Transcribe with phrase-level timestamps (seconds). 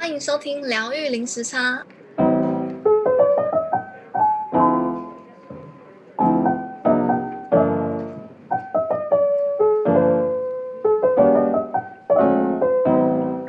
[0.00, 1.84] 欢迎收听疗愈零时差。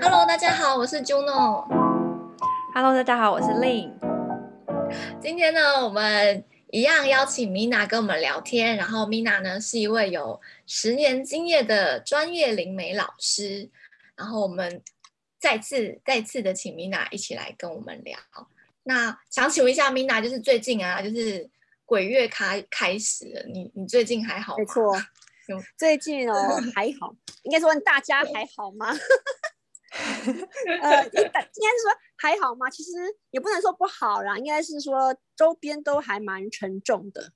[0.02, 1.66] Hello，大家好，我是 Juno。
[2.76, 3.94] Hello，大家好，我是 Lin。
[5.22, 8.76] 今天呢，我们一样邀请 Mina 跟我们聊天。
[8.76, 13.70] 然后 Mina 呢，是一位有十年经验的专业灵媒老师。
[14.18, 14.82] 然后我们。
[15.42, 18.18] 再次再次的请 Mina 一起来跟我们聊。
[18.84, 21.50] 那想请问一下 Mina，就是最近啊，就是
[21.84, 24.60] 鬼月开开始了，你你最近还好吗？
[24.60, 24.96] 没错，
[25.76, 26.34] 最近哦
[26.76, 28.88] 还好，应该说大家还好吗？
[29.92, 32.70] 呃，应该是说还好吗？
[32.70, 32.92] 其实
[33.32, 37.34] 也不能说不好啦，应该是说周边都还蛮沉重的。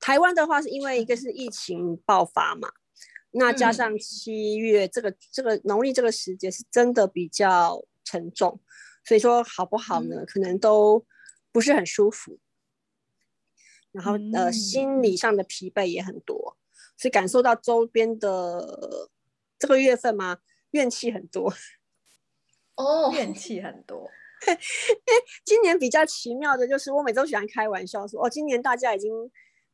[0.00, 2.70] 台湾的话是因为一个是疫情爆发嘛。
[3.32, 8.58] 那加上七月、嗯、这个这个农历这个时节是真的比较沉重，
[9.04, 10.22] 所以说好不好呢？
[10.22, 11.04] 嗯、可能都
[11.52, 12.38] 不是很舒服。
[13.92, 16.56] 然后、嗯、呃，心理上的疲惫也很多，
[16.96, 19.10] 所以感受到周边的
[19.58, 20.38] 这个月份嘛，
[20.70, 21.52] 怨气很多。
[22.76, 24.10] 哦，怨气很多。
[24.46, 24.60] 因 为
[25.44, 29.12] 今年比较奇妙的就是，我每周喜欢开玩笑说，哦，今年大家已经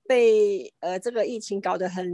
[0.08, 2.10] 被呃这个疫情搞得很。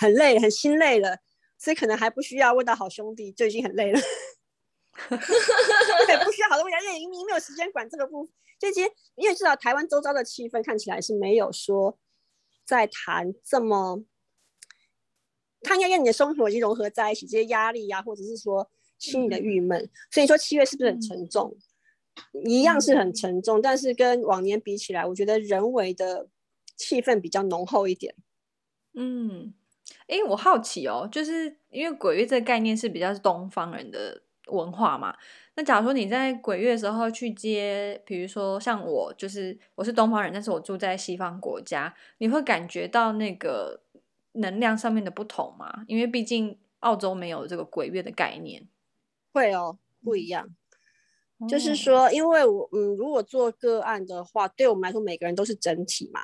[0.00, 1.18] 很累，很心累了，
[1.58, 4.00] 所以可能还不需要问到好兄弟，就已经很累了。
[5.10, 8.32] 对，不需要好多问题，因为你没有时间管这个部分。
[8.58, 11.98] 就今天，因为至少台湾周遭的气氛看起来是没有说
[12.64, 14.02] 在谈这么，
[15.60, 19.82] 他应该跟你的生活已经融合在一起，这些压力呀、啊，或者是说心里的郁闷。
[19.82, 21.54] 嗯、所以说七月是不是很沉重？
[22.32, 26.28] 嗯、一样是很沉重，但是跟往年比起来，我觉得人为的
[26.76, 28.14] 气氛比较浓厚一点。
[28.94, 29.52] 嗯。
[30.06, 35.16] 哎，我好奇哦，就是因为鬼月这个概念是比较是东方人的文化嘛。
[35.54, 43.82] 那假如说你在鬼月的时候去接，比如说像我，就是我是东方人，但是我住在西方国家，你会感觉到那个
[44.32, 45.84] 能量上面的不同吗？
[45.86, 48.66] 因为毕竟澳洲没有这个鬼月的概念。
[49.32, 50.48] 会哦，不一样。
[51.38, 56.20] 嗯、就是说，因为我嗯，如果做个案的话，对我们来说，每个人都是整体嘛。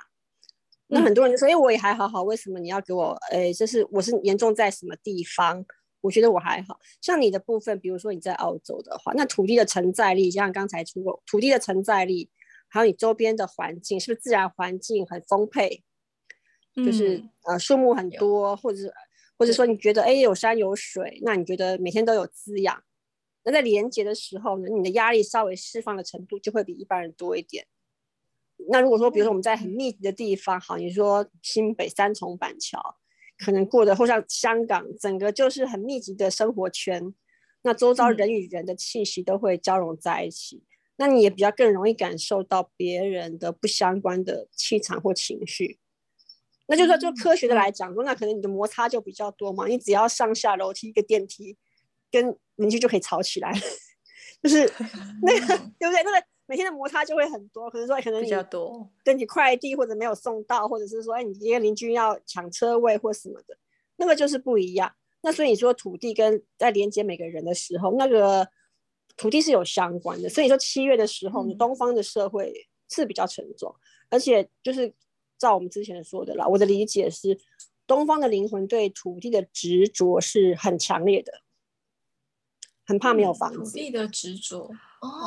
[0.89, 3.19] 那很多人就说：“哎、嗯，我也还好好，为什么你要给我？
[3.33, 5.65] 哎，就是我是严重在什么地方？
[6.01, 6.79] 我觉得我还好。
[7.01, 12.31] 像你的部分，比如说你在澳洲的话，那土地的承载力，像刚才说过，土地的承载力，
[12.69, 15.83] 还有你周边的环境，是不是自然环境很丰沛？
[16.77, 18.93] 就是、嗯、呃树木很多，或者是
[19.37, 22.81] 或者说你觉得哎有山有水，那你觉得每天都有滋养？
[23.43, 27.67] 那在连接的时候呢，你的压力稍微释放的程度就会比一般人多一点。”
[28.69, 32.97] 那如果说，比如说我们在很密集的地方，好，你说新北三重板桥，
[33.39, 37.15] 可能过的或像香港，整个就是很密集的生活圈，
[37.63, 40.67] 那周遭人与人的气息都会交融在一起，嗯、
[40.97, 45.79] 那你也比较更容易感受到别人的不相关的气场或情绪。
[46.67, 51.57] 那就是说，就科学的来讲说，那可能你的摩擦就比较多嘛，你只要上下楼梯一个电梯，
[52.11, 53.53] 跟邻居就可以吵起来，
[54.43, 54.69] 就是
[55.23, 55.47] 那个
[55.79, 56.03] 对不对？
[56.03, 56.27] 那个。
[56.47, 63.59] 每天的摩擦就会很多，可能说可能比较多，跟你快递或者没有送到，或者是说哎，你一个邻居要抢车位或什么的，
[63.97, 64.95] 那个就是不一样。
[65.23, 68.49] 那所以你说土地跟在连接每个人的时候，那个
[69.17, 70.29] 土地是有相关的。
[70.29, 74.95] 所以说七月的时候，你东方的社会是比较沉重，嗯、而且就是
[75.37, 77.37] 照我们之前说的啦，我的理解是，
[77.89, 81.33] 东方的灵魂对土地的执着是很强烈的，
[82.85, 83.59] 很怕没有房子。
[83.59, 84.71] 嗯、土地的执着。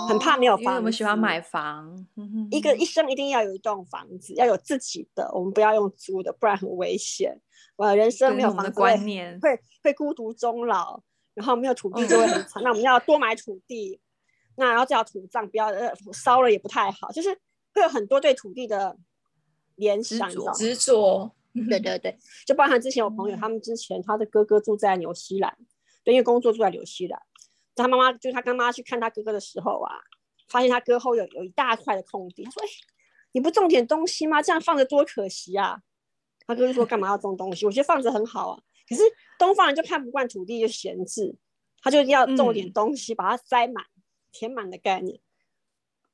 [0.07, 2.05] 很怕没有房子，我们喜欢买房。
[2.51, 7.39] 一个一生一定要有一栋房子，要有自己的，我们不要用租的，不然很危险。
[7.75, 11.01] 我人生没有房子会观念会会孤独终老，
[11.33, 12.61] 然后没有土地就会很惨。
[12.63, 13.99] 那我们要多买土地，
[14.55, 17.29] 那然后叫土葬，不要呃烧了也不太好，就是
[17.73, 18.97] 会有很多对土地的
[19.75, 21.33] 联想执着。
[21.69, 25.55] 对对对，就包含之前我朋友，他们之前他的哥哥住在纽西兰，
[26.03, 27.21] 对，因为工作住在纽西兰。
[27.83, 29.93] 他妈妈就他跟妈妈去看他哥哥的时候啊，
[30.49, 32.43] 发现他哥后有有一大块的空地。
[32.43, 32.67] 他说：“哎，
[33.31, 34.41] 你不种点东西吗？
[34.41, 35.81] 这样放着多可惜啊！”
[36.47, 37.65] 他哥就说：“干嘛要种东西？
[37.65, 39.03] 我觉得放着很好啊。”可是
[39.37, 41.35] 东方人就看不惯土地就闲置，
[41.81, 43.85] 他就要种点东西，把它塞满、
[44.31, 45.19] 填满的概念。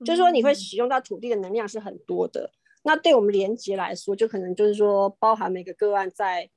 [0.03, 2.51] 就是说你会使用到土地的能量是很多的。
[2.83, 6.51] 那对我们连接来说，就可能就是说包含每个个案在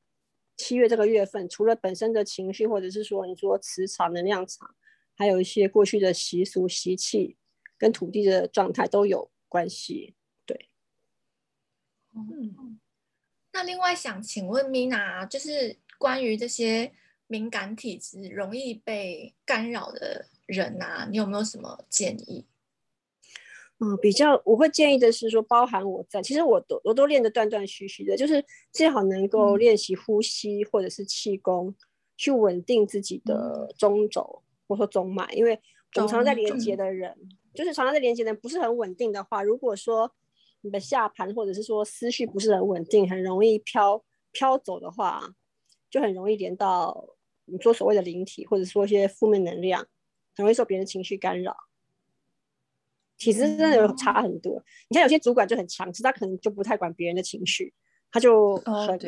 [0.57, 4.75] 七月这个月份，除了本身的情绪，或者是说你说磁场、能量场。
[5.19, 7.37] 还有一些过去的习俗习气，
[7.77, 10.15] 跟土地的状态都有关系。
[10.47, 10.71] 对，
[12.15, 12.79] 嗯，
[13.53, 16.93] 那另外想请问 Mina，就是关于这些
[17.27, 22.47] 敏感体质容易被干扰的人啊，你有没有什么建议？
[23.81, 31.75] 嗯，比较我会建议的是说，包含我在，其实我都我都练得断断续续的，就是最好能够练习呼吸或者是气功，嗯、
[32.17, 35.59] 去稳定自己的中轴、嗯、或者说中买，因为
[35.97, 37.17] 我们常常在连接的人，
[37.55, 40.13] 就是常常在连接的人不是很稳定的话，如果说
[40.61, 45.35] 你的下盘或者是说思绪不是很稳定，很容易飘飘走的话，
[45.91, 47.09] 就很容易连到
[47.47, 49.81] 你说所谓的灵体，或者说一些负面能量，
[50.37, 51.57] 很容易受别人的情绪干扰。
[53.17, 54.59] 体质真的有差很多。
[54.59, 57.73] 嗯、你看有些主管就很强势，他可能就不太管别人的情绪，
[58.13, 58.99] 他就很、哦、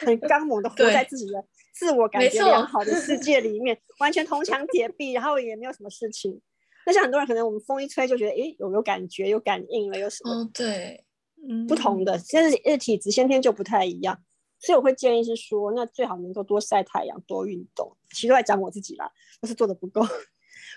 [0.00, 6.40] 很刚猛的活在自己的自我感觉良好的世界里面，完全铜墙铁壁，然后也没有什么事情。
[6.86, 10.32] 那像很多人可能我们风一吹就觉得，诶，有有感觉，有感应了，有什么？
[10.32, 11.04] 哦，对，
[11.48, 14.18] 嗯，不同的，现在是体质先天就不太一样，
[14.58, 17.96] 所以我会建议是说，那最好能够多晒太阳，多运动。
[18.10, 19.10] 其实都在讲我自己啦，
[19.40, 20.02] 都是做的不够。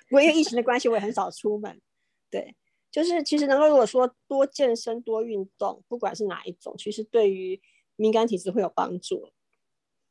[0.09, 1.81] 因为疫情的关系，我也很少出门。
[2.29, 2.55] 对，
[2.91, 7.59] 就是其实能够如果说多健身、多运动，不管是哪一种，其实对于
[7.95, 9.31] 敏感体质会有帮助。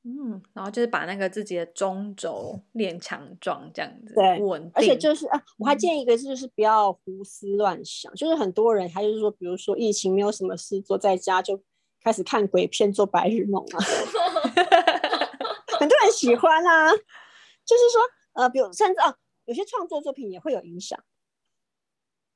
[0.05, 4.73] 嗯，然后就是把那个自己的中轴练强壮，这样子，对，稳定。
[4.75, 8.13] 而且就是啊，我还建议一个，就是不要胡思乱想。
[8.13, 11.63] 嗯、就是很多人，他就是说，比如说疫情没有什么事做，在家就
[12.03, 13.79] 开始看鬼片、做白日梦啊。
[15.79, 18.03] 很多人喜欢啊，就是说，
[18.33, 19.15] 呃，比如甚至啊，
[19.45, 20.99] 有些创作作品也会有影响。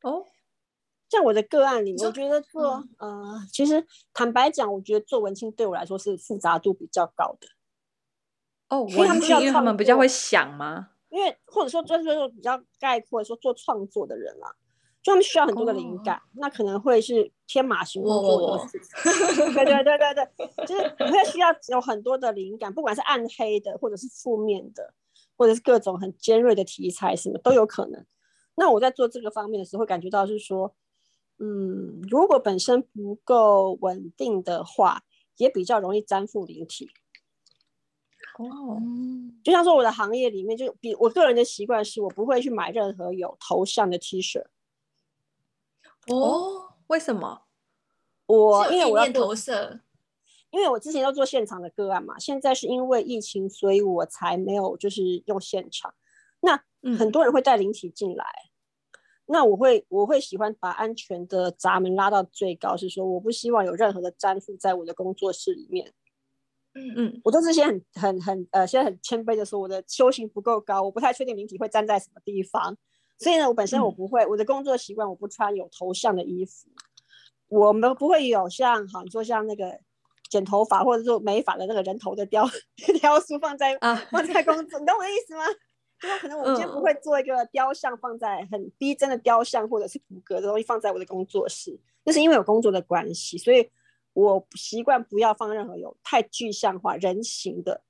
[0.02, 0.25] 哦，
[1.08, 7.49] 像我的个案里面，我觉得做、嗯、呃，其实坦白讲，我觉得做文青对我来说是复杂度比较高的。
[8.69, 10.91] 哦，文青，因为他们比较会想吗？
[11.08, 14.53] 因为或者说就是说比较概括说做创作的人啦，
[15.00, 19.12] 就他们需要很多的灵感，哦、那可能会是天马行空做的事情。
[19.12, 24.93] 哦、对对对对对，就是你会需要有很多的灵感，不管是暗黑的，或者是负面的，
[25.37, 28.05] 或者是各种很尖锐的题材，什么都有可能。
[28.56, 30.75] 那我在做这个方面的时候，会感觉到是说，
[31.38, 35.03] 嗯，如果本身不够稳定的话，
[35.37, 36.91] 也比较容易粘附灵体。
[38.38, 38.81] 哦，
[39.43, 44.44] 就像说我的行业里面，就比我个人的习惯是，我不会去买任何有头像的 T 恤。
[46.09, 47.43] 哦，为什么？
[48.27, 49.81] 我因为我要投射，
[50.50, 55.94] 因为我之前要做现场的个案嘛，现在是因为疫情，所以我才没有就是用现场。
[56.41, 56.62] 那
[56.99, 58.56] 很多人会带灵体进来，嗯、
[59.26, 65.93] 那我会我会喜欢把安全的闸门拉到最高，是说我不希望有任何的粘附在我的工作室里面。
[66.75, 72.76] 嗯嗯，我都是先很很很呃，现在很谦卑的说，我的修行不够高，我不太确定灵体会粘在什么地方。
[73.19, 76.69] 所以呢，我本身我不会，嗯、我的工作习惯我不穿有头像的衣服，
[77.49, 79.81] 我们不会有像好你说像那个
[80.29, 82.46] 剪头发或者说美发的那个人头的雕
[83.00, 85.44] 雕塑放在啊放在工作，你懂我的意思吗？
[86.02, 93.70] 因为可能我们今天不会做一个雕像放在很逼真的雕像，或者是骨骼的东西放在我的工作室，那是因为有工作的关系，所以
[94.12, 97.82] 我习惯不要放任何有太具象化人形的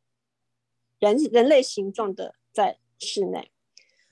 [1.01, 3.51] 人人类形状的在室内。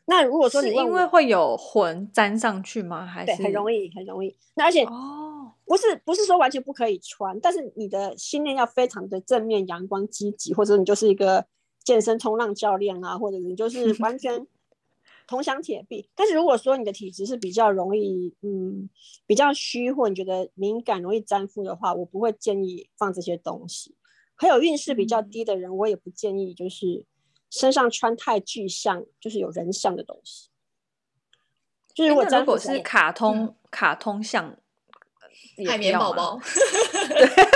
[0.06, 3.06] 那如果说你是因为会有魂粘上去吗？
[3.06, 4.36] 还是对，很容易很容易。
[4.54, 11.46] 那而且哦，不是不是说完全不可以穿，但是你的心念要非常的正面、阳光、积极，或者你就是一个。
[11.84, 14.46] 健身冲浪教练啊，或者你就是 完全
[15.26, 16.08] 铜墙铁壁。
[16.14, 18.88] 但是如果说你的体质是比较容易，嗯，
[19.26, 23.94] 比较虚，或你觉得敏感、容易沾附的话，我不会建议放这些东西。
[24.34, 27.04] 还有运势比较低的人，我也不建议就是
[27.50, 30.48] 身上穿太具象，就是有人像的东西。
[31.94, 34.58] 就是如果如果是卡通、嗯、卡通像
[35.66, 36.40] 海绵宝宝。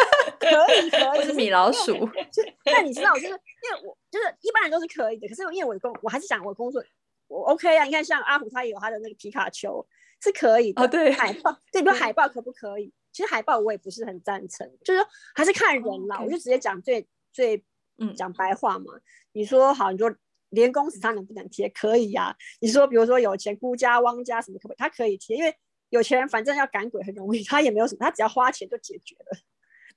[0.49, 2.09] 可以可以，是米老鼠。
[2.67, 6.83] 那你知道，就是因为我就是一般人都是可以的，可是因为我的工，我还是想我的工作
[7.29, 7.85] 我 OK 啊。
[7.85, 9.87] 你看，像阿虎他也有他的那个皮卡丘，
[10.23, 10.83] 是可以的。
[10.83, 12.93] 哦，对，海报，对， 比如海报可不可以？
[13.13, 16.21] 其实海报我也不是很赞成，就是说还是看人啦。
[16.23, 17.65] 我就直接讲最最
[17.99, 18.93] 嗯讲白话嘛。
[19.33, 20.15] 你说好，你说
[20.51, 21.69] 连公司他能不能贴？
[21.71, 22.37] 可以呀。
[22.61, 24.77] 你说比如说有钱孤家汪家什么可不可以？
[24.79, 25.55] 他可以贴，因为
[25.89, 29.39] 有钱人反正要赶鬼很容易，他也没有什么，他只要花钱就解决了。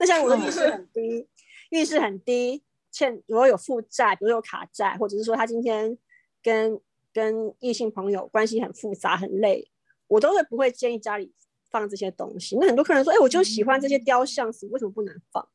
[0.01, 1.27] 那像我的运势很低，
[1.70, 5.96] 运势很低，欠如果有负债，比如有卡债，或者是说他今天
[6.41, 6.81] 跟
[7.13, 9.70] 跟异性朋友关系很复杂很累，
[10.08, 11.31] 我都会不会建议家里
[11.70, 12.58] 放这些东西。
[12.60, 15.48] 那很多客人说，哎，我就喜欢这些雕像，是为什么不能放？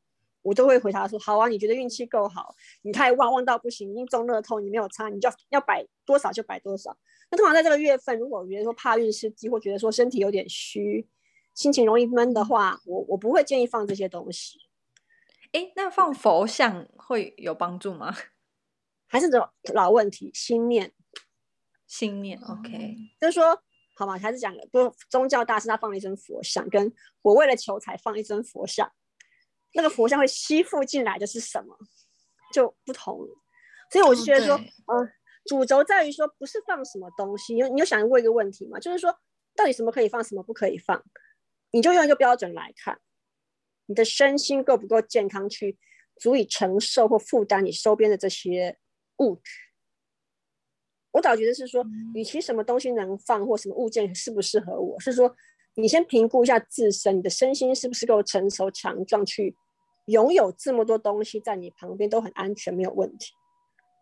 [0.43, 6.95] 我都会回答说，好啊，你觉得运气够好，你太旺旺到不行，已经中乐透，你没有差，你就要要摆多少就摆多少。
[7.29, 11.05] 那通常在这个月份，如果我觉得说怕运势低，或觉得说身体有点虚。
[11.57, 14.59] 心情容易闷的话，我我不会建议放这些东西。
[15.53, 18.15] 哎，那放佛像会有帮助吗？
[19.09, 20.93] 还是这种老问题，心念。
[21.87, 23.59] 心念，OK，就是说，
[23.95, 24.19] 好吗？
[24.19, 28.91] 还是讲的，不，宗教大师他放了一尊佛像，跟我为了求财放一尊佛像，
[29.73, 31.75] 那个佛像会吸附进来的是什么，
[32.53, 33.27] 就不同了。
[33.91, 35.11] 所以我就觉得说，嗯、呃，
[35.45, 38.77] 主轴在于说，不是放什么东西，你有你有想过一个问题吗？
[38.77, 39.17] 就是说，
[39.55, 41.03] 到底什么可以放，什么不可以放？
[41.71, 42.99] 你就用一个标准来看，
[43.85, 45.77] 你的身心够不够健康，去
[46.17, 48.77] 足以承受或负担你周边的这些
[49.17, 49.51] 物质。
[51.11, 51.83] 我倒觉得是说，
[52.13, 55.35] 与其什么东西能放，或什么物件适不适合我，是说
[55.75, 59.55] 你先评估一下自身，你的身心是不是够成熟强壮，去
[60.05, 63.33] 拥有这么多东西在你旁边都很安全，没有问题，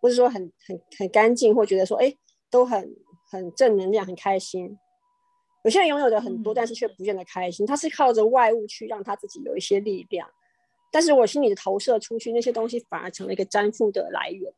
[0.02, 2.14] 或者说很很很干净，或觉得说哎
[2.50, 2.96] 都很
[3.32, 4.78] 很正能量，很开心。
[5.66, 7.66] 有些人拥有的很多，但是却不见得开心。
[7.66, 10.30] 他是靠着外物去让他自己有一些力量，
[10.92, 14.54] 但是我心里的投射出去那些东西，反而成了一个粘附的来源。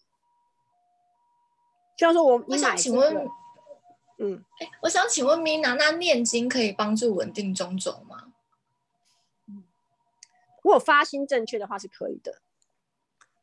[1.95, 3.25] 就像说我，我想请问，
[4.19, 8.33] 嗯，哎，我想请问 Mina，那念经可以帮助稳定中轴吗？
[10.61, 12.33] 如果发心正确的话是可以的，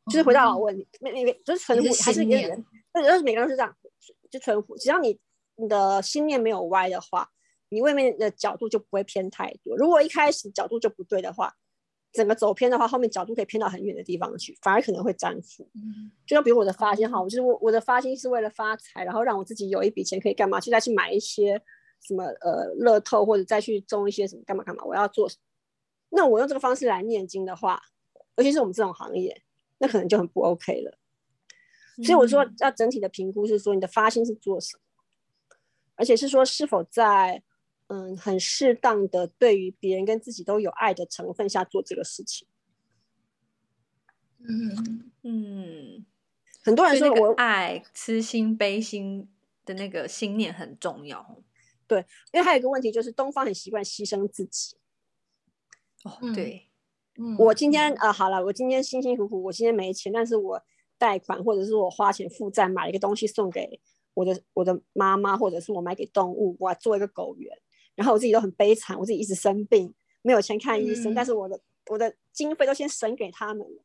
[0.05, 3.75] 嗯、就是回到老问你，那那个就是存乎还是一个人，就是每个人是这样，
[4.29, 5.19] 就存乎，只要你
[5.55, 7.31] 你的心念没有歪的话。
[7.69, 9.75] 你外面的角度就不会偏太多。
[9.75, 11.53] 如果一开始角度就不对的话，
[12.13, 15.69] 整个走偏的话，后面角度可以偏到很远的地方去，反而可能会沾附。
[16.25, 20.57] 就像比如我的发心哈，我就是我我的发心是为了发财，然后让我自己有一笔钱可以干嘛？
[20.59, 21.61] 去再去买一些
[21.99, 24.85] 什么呃乐透，或者再去中一些什么干嘛干嘛？
[24.85, 25.41] 我要做什么？
[26.17, 27.81] 那我用这个方式来念经的话，
[28.37, 29.41] 尤其是我们这种行业，
[29.79, 30.97] 那可能就很不 OK 了。
[32.01, 34.81] 所以我说要整体的评估是说你的发心是做什么，
[35.95, 37.43] 而且是说是否在。
[37.87, 42.47] 嗯，很适当的对于别人跟自己都有爱的成分下做这个事情。
[44.39, 46.05] 嗯嗯，
[46.63, 49.29] 很多人说我爱痴心悲心
[49.63, 51.43] 的那个心念很重要。
[51.87, 51.99] 对，
[52.33, 54.75] 因为还有一个问题就是东方很习惯牺牲自己。
[56.03, 56.69] 哦，对，
[57.17, 60.61] 嗯，我今天啊，好了，我今天辛辛苦苦，我今天没钱，但是我
[60.97, 63.79] 贷款或者是我花钱负债买了一个东西送给
[64.15, 67.55] 我的我的妈妈，或者是我买给动物，我要做一个狗园。
[67.95, 73.83] 然后我自己都很悲惨，我自己一直生病，没有钱看医生，嗯、但是我的我的经费都先省给他们了。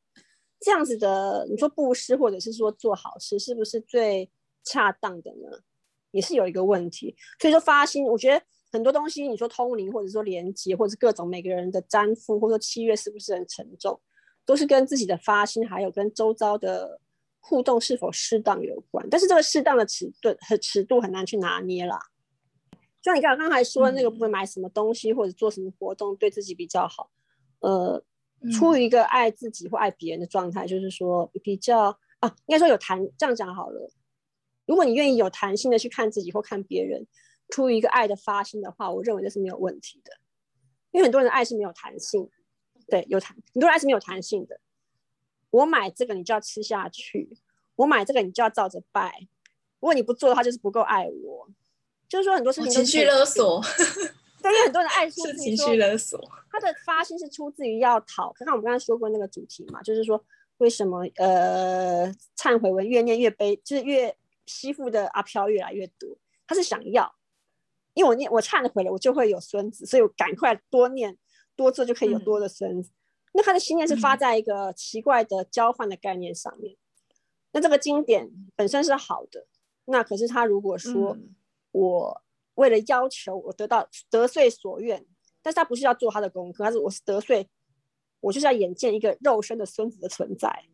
[0.60, 4.30] 这样子的，你说布施或者是说做好事，是不是最
[4.62, 5.58] 恰当的呢？
[6.10, 7.14] 也是有一个问题。
[7.38, 13.98] 所以说发心，我觉得很多东西，你说通灵或者说连接，或者是各种每个人的占卜，或者说契约是不是很沉重，
[14.44, 17.00] 都是跟自己的发心，还有跟周遭的
[17.38, 19.06] 互动是否适当有关。
[19.08, 21.98] 但是这个适当的尺度和尺度很难去拿捏啦。
[23.02, 27.10] 就像你刚刚才说的那个部分买什么东西或者做什么活动对自己比较好，
[27.60, 28.02] 呃，
[28.52, 33.90] 出于一个爱自己或爱别人的状态，就是说比较啊，应该说有弹，这样讲好了。
[34.66, 37.06] 如果你愿意有弹性的去看自己或看别人，
[37.48, 40.12] 出于一个爱的发心的话，我认为这是没有问题的。
[40.92, 42.28] 因为很多人的爱是没有弹性，
[42.86, 44.60] 对，有弹，很多人爱是没有弹性的。
[45.50, 47.36] 我买这个你就要吃下去，
[47.76, 49.26] 我买这个你就要照着拜，
[49.80, 51.48] 如果你不做的话，就是不够爱我。
[52.10, 53.62] 就是说很多事情情绪勒索，
[54.42, 58.32] 对于很多人爱说是情绪勒索，他的发心是出自于要讨。
[58.32, 60.20] 刚刚我们刚才说过那个主题嘛，就是说
[60.58, 66.08] 为什么呃忏悔文越念越悲，就是越吸附的阿飘越来越多。
[66.48, 67.14] 他是想要，
[67.94, 71.16] 因为我念我忏悔了，我就会有孙子，所以我赶快多念
[71.54, 72.90] 多做就可以有多的孙子。
[72.90, 72.94] 嗯、
[73.34, 76.74] 那他的心念是发在一个奇怪的交换的概念上面。
[76.74, 77.14] 嗯、
[77.52, 79.46] 那这个经典本身是好的，
[79.84, 81.12] 那可是他如果说。
[81.12, 81.36] 嗯
[81.72, 82.22] 我
[82.54, 85.06] 为了要求我得到得遂所愿，
[85.42, 87.48] 但是他不是要做他的功课，他是我是得遂，
[88.20, 90.64] 我就是要眼见一个肉身的孙子的存在，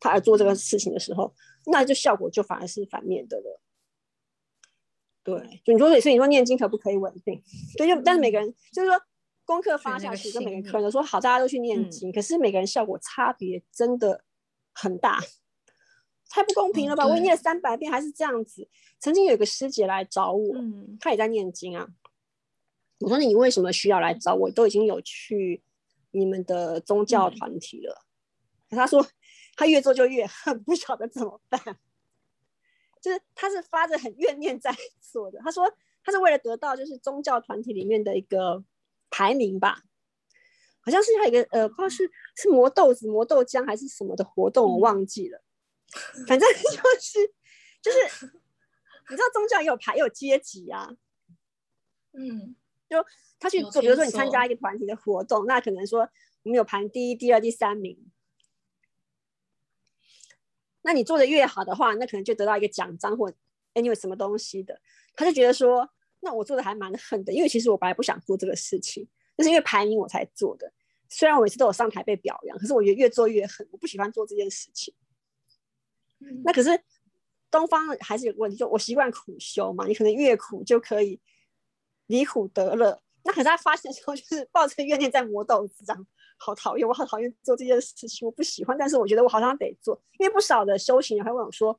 [0.00, 1.34] 他来做这个事情的时候，
[1.66, 3.60] 那就效果就反而是反面的了。
[5.24, 7.40] 对，就你说，所以你说念经可不可以稳定？
[7.78, 9.00] 对，就但是每个人就是说
[9.44, 14.24] 功课发下去，跟每个人客人都说好，大家都去念经，嗯、可是每个人效果差别真的
[14.74, 15.20] 很大。
[16.32, 17.06] 太不公平了吧！
[17.06, 18.66] 我念了三百遍还是这样子。
[18.98, 20.56] 曾经有一个师姐来找我，
[20.98, 21.86] 她也在念经啊。
[23.00, 24.50] 我说：“你为什么需要来找我？
[24.50, 25.62] 都已经有去
[26.12, 28.06] 你们的宗教团体了。”
[28.70, 29.06] 她说
[29.56, 31.60] ：“她越做就越恨，不晓得怎么办。
[33.02, 35.38] 就是她是发着很怨念在做的。
[35.40, 35.70] 她说
[36.02, 38.64] 她是为了得到就是宗教团体里面的一个
[39.10, 39.82] 排名吧，
[40.80, 45.42] 好像是还有一个呃，不知道是是磨豆子、磨豆浆还是什么的活动，我忘记了。”
[46.26, 47.18] 反正 就是
[47.82, 48.26] 就是，
[49.10, 50.88] 你知道宗教也有排也有阶级啊，
[52.12, 52.56] 嗯，
[52.88, 53.04] 就
[53.38, 56.00] 他去做，比如说你参加一个团体的活动，那可能说
[56.42, 57.98] 我们有排第一、第二、第三名，
[60.82, 63.32] 那你做的越好的话，那可能就得到一个奖章或
[63.74, 64.80] anyway 什么东西的，
[65.14, 65.88] 他就觉得说，
[66.20, 69.06] 那我做的还蛮狠的，因为其实我本来不想做这个事情，
[69.36, 70.72] 就是因为排名我才做的。
[71.08, 74.94] 虽然我每次都有上台被表扬，可是我觉得越做越狠，我不喜欢做这件事情。
[76.30, 76.70] 嗯、那可是
[77.50, 81.20] 东方还是有个问题，就我习惯苦修嘛，你可能越苦就可以
[82.06, 83.00] 离苦得乐。
[83.24, 86.06] 那可是他发现说，就是抱着怨念在磨豆子，这样
[86.38, 91.78] 好讨厌，我好讨厌做这件事情，我不喜欢，但是我觉得我好像得做，因为不少的修行人会问我说，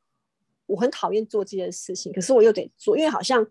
[0.68, 3.46] 我很讨厌做这件事情，可是我又得做，因为好像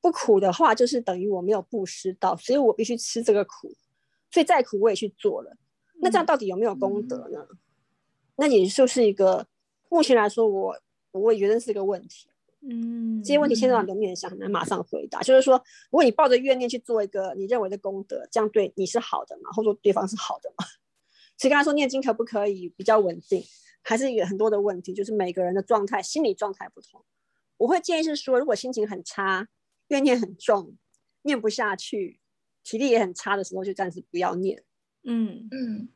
[0.00, 3.72] 不苦的话，就是等于我没有布施到，所以我必须吃这个苦，
[4.32, 5.56] 所以再苦我也去做了。
[6.00, 7.46] 那这样到底有没有功德呢？
[7.50, 7.58] 嗯、
[8.36, 9.46] 那也就是一个
[9.88, 10.76] 目前来说我，
[11.12, 12.28] 我我也觉得是一个问题。
[12.60, 15.22] 嗯，这些问题现在很多面向很难马上回答。
[15.22, 15.56] 就是说，
[15.90, 19.50] 如果你抱着怨念去做一个你认为的功德，这样对你是好的吗？
[19.52, 20.64] 或者说对方是好的吗？
[21.38, 23.42] 所以刚才说念经可不可以比较稳定？
[23.82, 27.02] 还是有很多的问题，就是每个人的状态、心理状态不同。
[27.56, 29.48] 我会建议是说，如果心情很差、
[29.86, 30.76] 怨念很重、
[31.22, 32.18] 念不下去、
[32.64, 34.62] 体力也很差的时候，就暂时不要念。
[35.04, 35.88] 嗯嗯，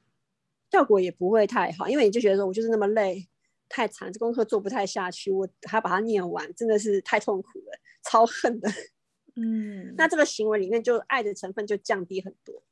[0.70, 3.28] 效果也不会太好，因为你就觉得说我就是那么累、
[3.72, 8.70] 太惨，这功课做不太下去，我还要把它念完，真的是太痛苦了，超恨的。
[9.34, 12.62] 嗯，那这个行为里面就爱的成分就降低很多。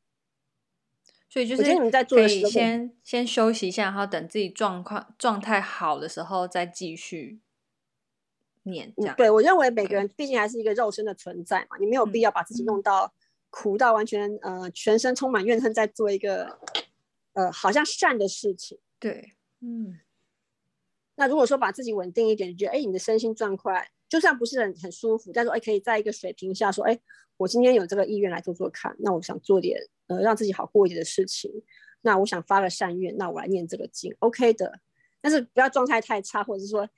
[1.27, 1.63] 所以就是
[2.05, 7.41] 可以先先休息一下，然后等自己状况状态好的时候再继续
[8.65, 8.93] 念。
[8.95, 13.11] 这样，对，我认为每个人毕竟还是一个肉身的存在嘛，你没有必要把自己弄到
[13.49, 16.59] 苦到完全呃全身充满怨恨，在做一个
[17.33, 18.79] 呃好像善的事情。
[18.99, 19.99] 对，嗯。
[21.21, 23.77] 那如果说把自己稳定一点，你觉得哎，你的身心状况
[24.09, 26.99] 就算不是很很舒服，但是哎，可以在一个水平下说，哎，
[27.37, 29.79] 我今天有这个意愿来做做看，那我想做点。
[30.07, 31.53] 呃，让自己好过一点的事情，
[32.01, 34.81] 那我想发个善愿，那我来念这个经，OK 的。
[35.21, 36.89] 但是不要状态太差，或者是说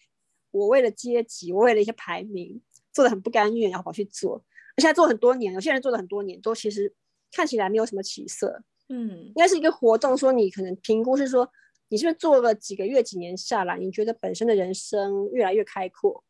[0.53, 2.63] 我为了阶级，我为了一些排名，
[2.93, 4.41] 做的很不甘愿，然后跑去做。
[4.77, 6.95] 现在做很多年，有些人做了很多年，都其实
[7.33, 8.63] 看起来没有什么起色。
[8.89, 11.51] 嗯，应该是一个活动，说你可能评估是说，
[11.93, 16.25] 你是不是做了几个月、几年下来，你觉得本身的人生越来越开阔。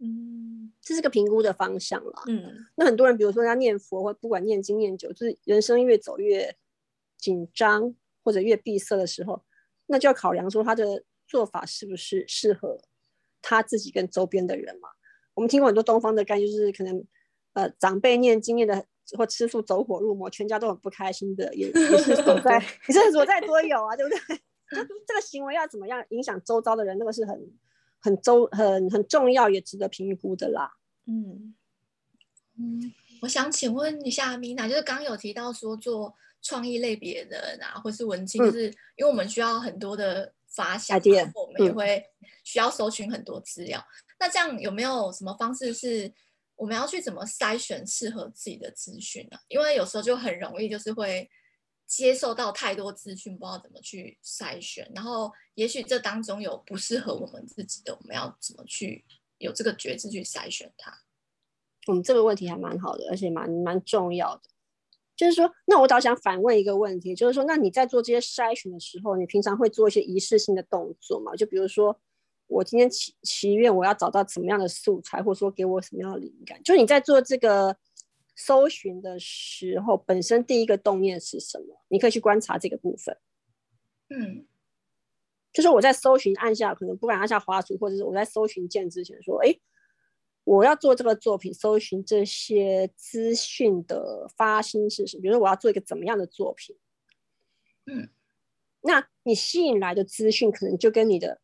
[0.00, 2.24] 嗯，这是个评估的方向了。
[2.26, 6.56] 嗯，那很多人，比如说他念佛，或不管念经念久，就是人生越走越
[7.16, 7.94] 紧张
[8.24, 9.44] 或者越闭塞的时候，
[9.86, 12.80] 那就要考量说他的做法是不是适合
[13.40, 14.88] 他自己跟周边的人嘛。
[15.34, 17.04] 我们听过很多东方的概念，就是可能
[17.52, 18.84] 呃长辈念经念的
[19.16, 24.40] 或吃素走火入魔，全家都很不开心的，也也是所在，也是所 在多有啊，对不对？
[24.70, 27.58] 就这个行为要怎么样影响周遭的人，那个是很。
[28.00, 30.72] 很周很很重要，也值得评估的啦。
[31.06, 31.52] 嗯
[32.56, 42.04] 嗯，我想请问一下米娜，就是刚刚有提到说做创意类别的人啊，或是文青，就是因为我们需要很多的发想，嗯、我们也会
[42.44, 43.80] 需要搜寻很多资料。
[43.80, 46.14] 嗯、那这样有没有什么方式是
[46.54, 49.36] 我们要去怎么筛选适合自己的资讯呢？
[49.48, 51.28] 因为有时候就很容易就是会。
[51.88, 59.06] 接受到太多资讯，不知道怎么去筛选，然后也许这当中有不适合我们自己的，我们要怎么去
[59.38, 60.92] 有这个觉知去筛选它？
[61.90, 64.42] 嗯，这个问题还蛮好的，而且蛮蛮重要的。
[65.16, 71.34] 就是说，那我倒想反问一个问题，就是说，那你在做这些筛选的时候，你平常会做一些仪式性的动作吗？
[71.34, 71.98] 就比如说，
[72.48, 76.62] 我今天祈祈愿我要找到什么样的素材，或者说给我什么样的灵感？
[76.62, 77.74] 就你在做这个。
[78.40, 81.82] 搜寻的时候，本身第一个动念是什么？
[81.88, 83.18] 你可以去观察这个部分。
[84.10, 84.46] 嗯，
[85.52, 89.58] 就是我在搜寻按下，可能不敢按下滑鼠，或者是我在搜寻键之前说，哎，
[90.44, 95.22] 我要做这个作品，搜寻这些资讯的发心是什么？
[95.22, 96.76] 比如说我要做一个怎么样的作品？
[97.86, 98.08] 嗯，
[98.82, 101.40] 那你吸引来的资讯，可能就跟你的。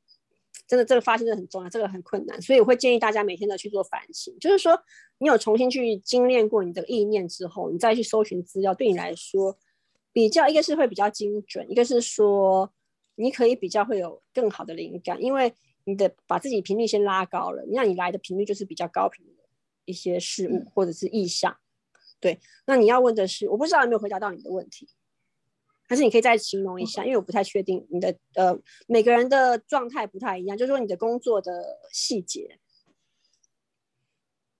[0.66, 4.35] 真的，这个发现真的很重要，这个很困难，所以我会建议大家每天都去做反省。
[4.38, 4.79] 就是说，
[5.18, 9.59] 你有重新去精炼过你的意念之后，你再去搜寻资料，对你来说
[10.12, 12.72] 比较一个是会比较精准，一个是说
[13.16, 15.53] 你可以比较会有更好的灵感，因为
[15.85, 19.33] 你的把自己频率先拉高了，那你来的频率就是比较高频的
[19.85, 21.55] 一些事物或者是意象。
[22.20, 24.88] 对，那你要问的是，我不知道有没有回答到你的问题。
[25.87, 32.59] 还是你可以再形容一下，因为我不太确定你的呃每个人的状态不太一样，就是说你的工作的细节。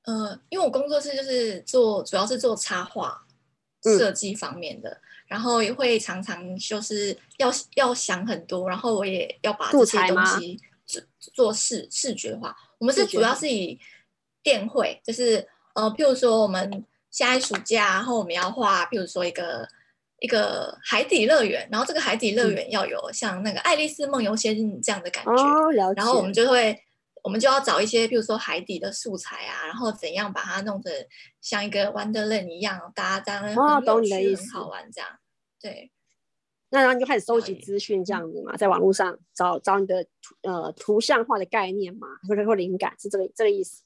[0.03, 3.27] 呃，因为我工作室就是做主要是做插画
[3.83, 12.55] 设计方面的，嗯、然后也会常常就是要要想很多，然后我也要把这些东西做做视视觉化。
[12.77, 13.81] 我们是主要是以
[14.43, 19.67] 电绘，就是呃，譬如说我们下一暑假，然后我们要画，譬如说一个。
[20.25, 26.83] 一个海底乐园，然后这个海底乐园要有像那个《爱丽丝梦游仙境》这样的感觉，哦、然后我们就会
[27.23, 31.07] 我们就要找一些，比如说海底的素材啊，然后怎样把它弄得
[31.43, 35.11] 像一个 Wonderland 一样，大家这样很有趣、很好玩这样。
[35.61, 35.91] 对，
[36.71, 40.07] 那然后你就开始收集资讯这样子嘛，在网络上找找你的
[40.41, 43.83] 呃图像化的概念嘛，或者说灵感是这个这个意思。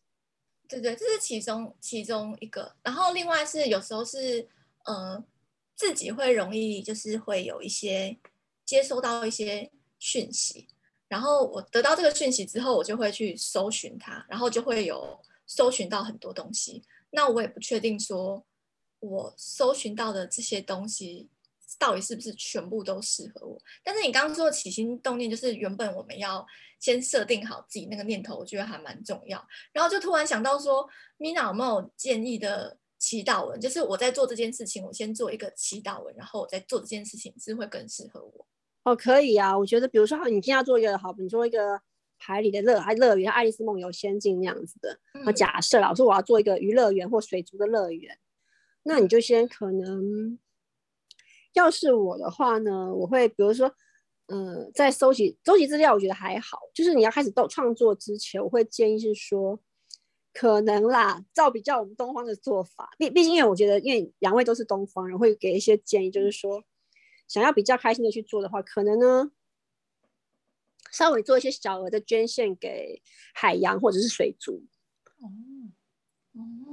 [0.69, 2.77] 对对，这是其中其中一个。
[2.85, 4.47] 然后另外是有时候是
[4.85, 5.21] 呃
[5.79, 8.19] 自己会容易就是会有一些
[8.67, 10.67] 接收到一些讯息。
[11.07, 16.83] 然后我得到这个讯息之后，我就会去搜寻它，然后就会有搜寻到很多东西。
[17.11, 18.45] 那我也不确定说，
[18.99, 21.31] 我搜寻到的这些东西
[21.79, 23.59] 到底是不是全部都适合我。
[23.85, 26.45] 但是你刚刚说的起心动念，就是原本我们要
[26.81, 29.43] 先设定好自己那个念头，我觉得还蛮重要。
[29.73, 30.87] 然后就突然想到说
[31.19, 33.61] ，Mina 有没有建议的祈祷文？
[33.61, 38.47] 就是我在做这件事情，我先做一个祈祷文，然后我再做这件事情，是会更适合我。
[38.85, 41.81] 哦，可以啊，我觉得，比如说，你今天要做一个好，你做一个
[42.17, 44.99] 海里的乐爱乐园，爱丽丝梦游仙境那样子的。
[45.25, 48.19] 那、嗯、假设老师我要做一个娱乐园或水族的乐园，
[48.85, 50.39] 那你就先可能，
[51.53, 53.71] 要是我的话呢，我会比如说，
[54.27, 56.59] 嗯、呃，在搜集搜集资料，我觉得还好。
[56.73, 59.61] 就是你要开始动创作之前，我会建议是说，
[60.39, 66.63] 可能啦，照比较我们东方的做法，毕毕竟因为我觉得，因为两位都是东方人，会给一些建议，就是说。
[67.27, 69.33] 想要比较开心的去做的话，可能呢，
[70.93, 73.03] 稍微做一些小额的捐献给
[73.35, 74.63] 海洋或者是水族。
[75.19, 75.29] 哦，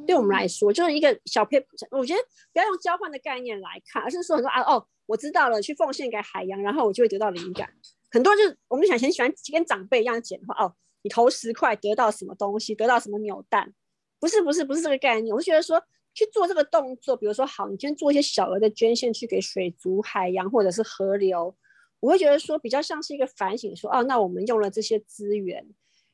[0.06, 1.58] 对我们来说，就是一个小配。
[1.90, 2.20] 我觉得
[2.54, 7.74] 不要用交换的概念来看，而是说很多啊，哦，我知道了，去奉献给海洋，然后我就会得到灵感。
[8.12, 10.74] 很多就是我们想很喜欢跟长辈一样简化哦，
[11.06, 13.74] 你投十块得到什么东西，得到什么扭蛋，
[14.20, 15.34] 不是不是不是这个概念。
[15.34, 15.82] 我是觉得说。
[16.18, 21.54] 去做这个动作，比如说，好，你先做一些小额的捐献，去给水族、海洋或者是河流，
[22.00, 25.68] 我会觉得说比较像是一个反省说，哦，那我们用了这些资源，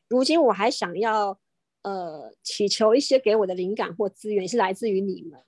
[0.07, 1.39] 如今我还想要
[1.83, 5.39] 呃祈求一些给我的灵感或资源是来自于你们，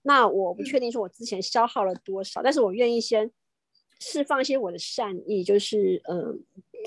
[0.00, 3.30] 那我不确定说我之前消耗了多少，但是我愿意先
[4.00, 6.42] 释放一些我的善意，就是嗯、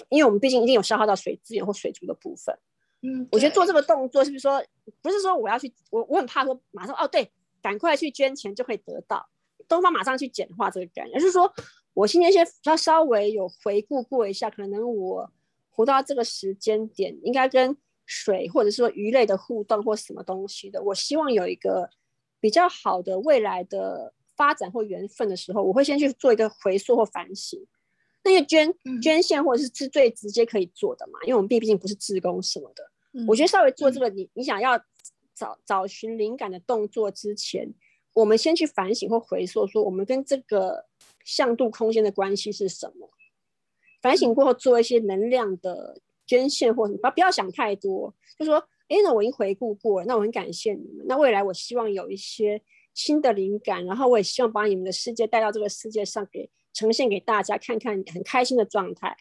[0.09, 2.57] 因为我们毕竟一定有消耗到水资源或水族的部分。
[3.01, 4.63] 嗯，我觉得做这个动作是不是说，
[5.01, 7.29] 不是说我要去，我我很怕说马上哦，对，
[7.61, 9.27] 赶快去捐钱就可以得到，
[9.67, 11.53] 东方马上去简化这个概念，而是说
[11.93, 15.29] 我今天先要稍微有回顾过一下，可能我
[15.69, 17.75] 活到这个时间点，应该跟
[18.05, 21.89] 水或者说鱼类的互动或什么东西的，我希望有一个
[22.39, 27.61] 比较好的未来的发展或缘分的时候，我会先去做一个回溯或反省。
[28.23, 32.83] 那个捐捐献或者是是最直接可以做的嘛，因为我们毕毕竟不是志工什么的。
[33.27, 34.77] 我觉得稍微做这个你，你你想要
[35.35, 37.71] 找找寻灵感的动作之前，
[38.13, 40.85] 我们先去反省或回溯，说我们跟这个
[41.23, 43.09] 向度空间的关系是什么。
[44.01, 48.55] 反省过后，做一些能量的捐献或什么，不要想太多，就说，
[48.87, 51.05] 哎，那我已经回顾过了，那我很感谢你们。
[51.07, 52.61] 那未来我希望有一些
[52.93, 59.15] 新的灵感，然后我也希望把你们的世界带到这个世界上，给呈现给大家看看，很开心的状态，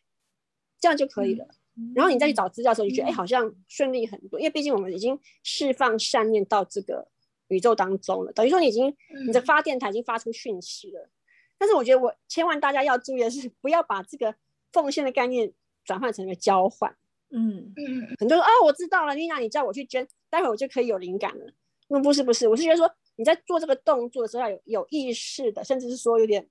[0.80, 1.44] 这样就可以了。
[1.44, 7.08] 嗯然后你再去找资料的时候，你觉得哎，好像顺利很多，因为毕竟我们已经释放善念到这个
[7.48, 8.94] 宇宙当中了，等于说你已经
[9.26, 11.08] 你的发电台已经发出讯息了。
[11.56, 14.34] 但是我觉得我千万大家要注意的是，不要把这个
[14.70, 15.50] 奉献的概念
[15.82, 16.94] 转换成一个交换。
[17.30, 21.46] 嗯嗯，很多人说啊，我知道了，Mina，你叫我去捐，待会我就可以有灵感了。
[21.88, 26.46] 那不是不是，我是觉得说你在做这个动作的时候要有有意识的，甚至是说有点。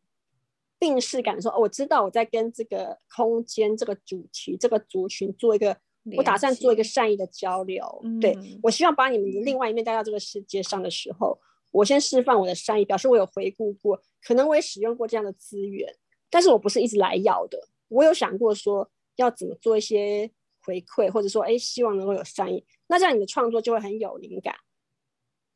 [0.82, 5.78] 病视感说，哦，我知道我在跟这个空间、这个主题、这个族群做一个，
[6.18, 8.02] 我打算做一个善意的交流。
[8.04, 11.40] 嗯、对，我希望把你们的另外一面带到这个世界上的时候，
[11.70, 15.88] 我先释放我的善意，表示我有回顾过，可能我也使用过这样的资源，
[16.32, 17.60] 但是我不是一直来要的。
[17.88, 20.32] 我有想过说要怎么做一些
[20.66, 24.56] 回馈，或者说，哎，希望能够有善意，那这样你的创作就会很有灵感，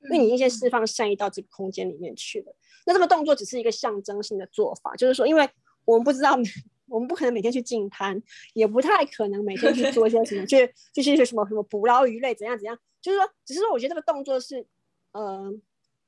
[0.05, 2.55] 因为你已经先释放善意到这个空间里面去了。
[2.85, 5.49] 那这个动作只是一个象征性的做法，就是说，因为
[5.85, 6.37] 我们不知道，
[6.87, 8.21] 我们不可能每天去净滩，
[8.53, 14.65] 也不太可能每天去做一些什么， 去就是一些什么什么捕捞鱼类怎样怎样，就是说，只是说，我觉得这个动作是，
[15.13, 15.51] 呃，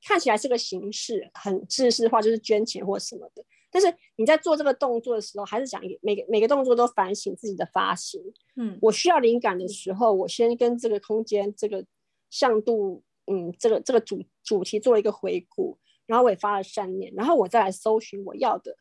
[0.06, 3.44] 看起来是个形式，很制式化，就是捐钱或什么的。
[3.70, 8.18] 但是你在做这个动作的时候，还是讲每个每个动作都反省自己的发心。
[8.56, 11.84] 嗯，我需要灵感的时候，我先跟这个空间、这个
[12.30, 15.78] 向度，嗯，这个这个主主题做了一个回顾。
[16.06, 18.78] 然后我也发了善念，然后我再来搜寻我要的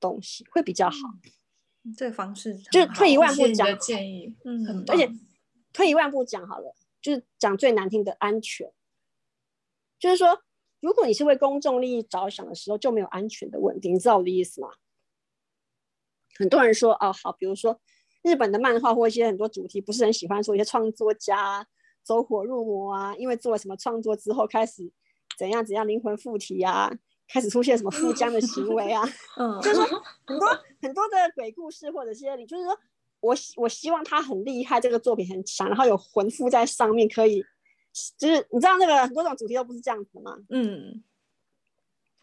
[0.00, 0.96] 东西，会比较好。
[1.84, 5.06] 嗯、这个方式就是退一万步讲建议，嗯，而且
[5.70, 8.72] 退一万步讲好了，就是讲最难听的安全，
[9.98, 10.42] 就是说，
[10.80, 14.70] 如果你是为公众利益着想的时候，就没有安全的问题，你知道我的意思吗？
[16.38, 17.78] 很多人说哦好，比如说
[18.22, 21.68] 日本的漫画或一些很多主题不是很喜欢说一些创作家
[22.02, 24.90] 走火入魔啊，因为做了什么创作之后开始
[25.38, 26.90] 怎样怎样灵魂附体啊，
[27.28, 29.02] 开始出现什么富江的行为啊，
[29.38, 29.84] 嗯，就是说
[30.26, 30.48] 很多
[30.80, 32.78] 很多的鬼故事或者是你就是说
[33.20, 37.44] 我我希望他很厉害，这个作品很强，然后有魂附在上面，可以
[38.18, 40.36] 就是你知道那个很多种主题都不是这样子的吗？
[40.50, 41.02] 嗯。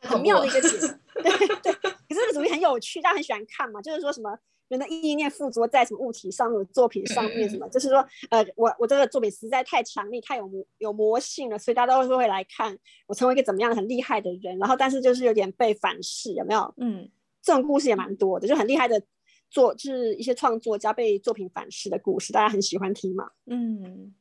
[0.01, 0.71] 很妙的一个点，
[1.21, 3.81] 对对，可是这个主题很有趣，大家很喜欢看嘛。
[3.81, 7.97] 就是说什么人的意念附着在什么物体上面、作品上面，什么，就是说，
[8.29, 12.77] 呃，我我这个作品实在太强力、太有魔有魔性了，所以大家都会会来看
[13.07, 14.57] 我成为一个怎么样很厉害的人。
[14.57, 16.73] 然后，但是就是有点被反噬，有没有？
[16.77, 17.09] 嗯，
[17.41, 19.01] 这种故事也蛮多的，就很厉害的
[19.49, 23.29] 作，就是一些创作家被作品反噬的故事，大家很喜欢听嘛。
[23.47, 24.13] 嗯，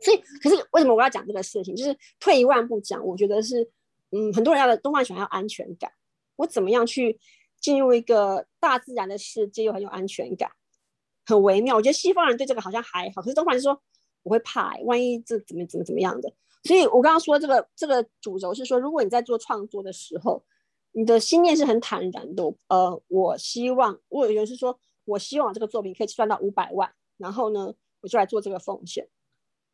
[0.00, 1.74] 所以，可是为什么我要讲这个事情？
[1.76, 3.70] 就是退一万步讲，我觉得是。
[4.10, 5.92] 嗯，很多人要的东方喜欢要安全感。
[6.36, 7.18] 我怎么样去
[7.60, 10.50] 进入一个大自然的世界又很有安全感，
[11.26, 11.76] 很微妙。
[11.76, 13.80] 我觉得西方人对这个好像还好，可是东方人说
[14.22, 16.32] 我会怕，万一这怎么怎么怎么样的。
[16.64, 20.44] 所以我刚刚说这个这个主轴是说，如果你在做创作的时候，
[20.92, 22.42] 你的心念是很坦然的。
[22.68, 29.08] 呃，我希望，我有人是说我希望这个作品可以赚到五百万，然后呢，我就来做这个奉献。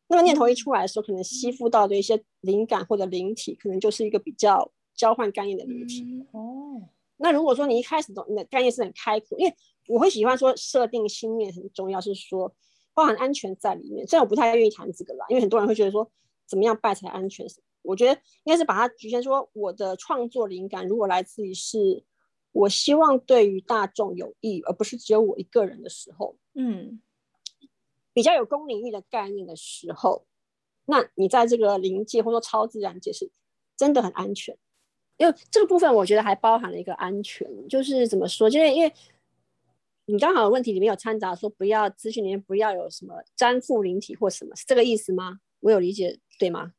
[0.07, 6.23] 那个念头一出来的时候，可能吸附到的一些灵感或者灵体，可能就是一个比较交换概念的灵体。
[6.31, 9.55] 哦，那如果说你一开始懂你的概念是很开阔，因为
[9.87, 12.53] 我会喜欢说设定心念很重要，是说
[12.93, 14.05] 包含安全在里面。
[14.07, 16.09] 虽然我不太愿意谈这个啦，因为很多人会觉得说
[16.45, 17.45] 怎么样拜才安全？
[17.81, 22.03] 我觉得应该是把它局限说，我的创作灵感如果来自于是
[22.51, 27.01] 我希望对于大众有益，而不是只有我一个人的时候，嗯。
[28.13, 30.25] 比较有公领域的概念的时候，
[30.85, 33.29] 那你在这个灵界或者说超自然界是
[33.75, 34.57] 真的很安全，
[35.17, 38.49] 因为这个部分我觉得还包含了一个安全，就是怎么说？
[38.49, 38.91] 就是因为
[40.05, 45.39] 你刚好的问题里面有掺杂说不要资讯里面不要有什么粘附灵体或什么，是这个意思吗？
[45.61, 46.73] 我有理解对吗？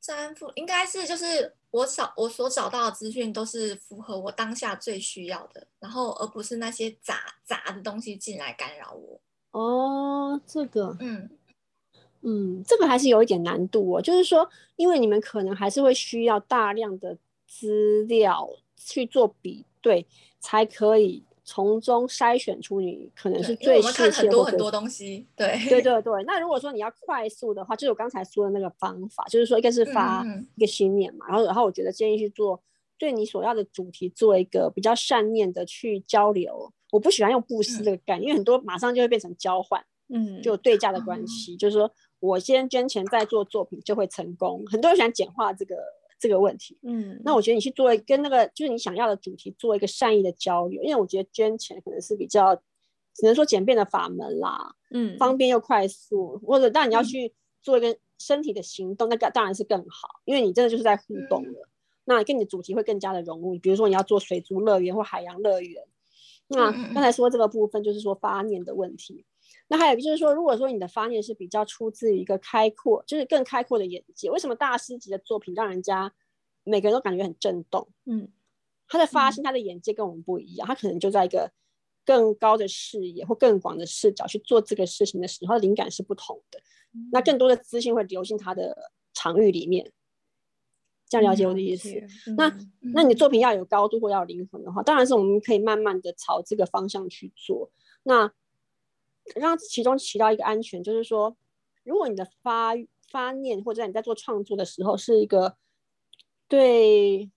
[0.00, 9.20] 粘附应该是就是我找我所找到的资讯都是符合我当下最需要的，然后而不是那些杂杂的东西进来干扰我。
[9.50, 11.30] 哦，这个，嗯
[12.22, 14.02] 嗯，这个还是有一点难度哦。
[14.02, 17.16] 就是说，因为你们可能还是会需要大量的
[17.58, 20.06] 资料去做比对，
[20.40, 23.80] 才可以从中筛选出你可能是最适合的。
[23.80, 26.24] 我们看很多很多东西，对对对对。
[26.24, 30.24] 那如果说你要快速的话，就是我刚才说的那个方法，就是说一个是发
[30.56, 32.60] 一个心念嘛，然后然后我觉得建议去做
[32.98, 36.72] 对你所要的主题做一个比较善念的去交流。
[36.92, 41.90] 我不喜欢用布施这个概念，嗯、因为很多马上就会变成交换，嗯，就对价的关系，嗯、就是说
[42.20, 44.64] 我先捐钱再做作品就会成功。
[44.66, 45.76] 很多人喜欢简化这个
[46.18, 52.54] 这个问题，嗯，那我觉得你去做跟那个就是你想要的主题做一个善意的交流，因为我觉得捐钱可能是比较
[53.14, 61.70] 只能说简便的法门啦，嗯，方便又快速，或者当然你要去做一个身体的行动，嗯、那个当然是更好，因为你真的就是在互动了，嗯、
[62.04, 63.58] 那跟你的主题会更加的融入。
[63.58, 65.84] 比如说你要做水族乐园或海洋乐园。
[66.48, 69.24] 那刚才说这个部分就是说发念的问题，
[69.68, 76.12] 那还有就是说，如果说你的发念是比较出自于一个开阔，就是更开阔的眼界，为什么大师级的作品让人家
[76.64, 77.88] 每个人都感觉很震动？
[78.04, 78.28] 嗯，
[78.88, 81.50] 他的发心，他的眼界跟我们不一样，他可能就在一个
[82.04, 86.60] 更高的视野或更广的视角去做这个事情的时候，灵感是不同的，
[87.10, 89.92] 那更多的资讯会流进他的场域里面。
[91.08, 91.88] 这样了解我的意思，
[92.26, 97.70] 嗯、那、嗯、那你的作品要有高度或要有灵魂的话，当然是我们可以慢慢的朝这个方向去做。
[98.02, 98.32] 那
[99.34, 101.36] 让其中起到一个安全，就是说，
[101.84, 102.72] 如果你的发
[103.10, 105.56] 发念或者你在做创作的时候是一个
[106.48, 107.30] 对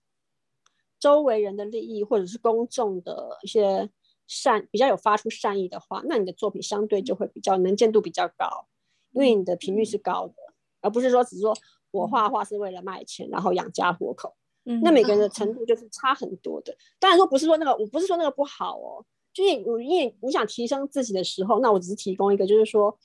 [0.98, 3.90] 周围人的利益或者是公众的一些
[4.26, 8.66] 善比较有发出善意的话，那你的作品相对就会比较能见度比较高，
[9.12, 11.54] 因为你的频率是高的，嗯、而不是说只是说。
[11.92, 14.32] 我画画是为了卖钱，然后养家活口。
[14.64, 16.72] 嗯，那每个人的程度就是差很多的。
[16.72, 19.04] 嗯、当然说不是说那个，我不是说那个不好哦。
[19.32, 22.98] 就是我因为你想提升自己的时候，那我只是提供一个，就是说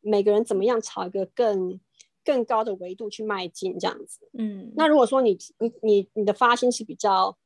[0.00, 1.80] 每个人怎么样朝一个更
[2.24, 4.28] 更高的维度去迈进这样子。
[4.38, 7.36] 嗯，那如果说你你你你的发心是比较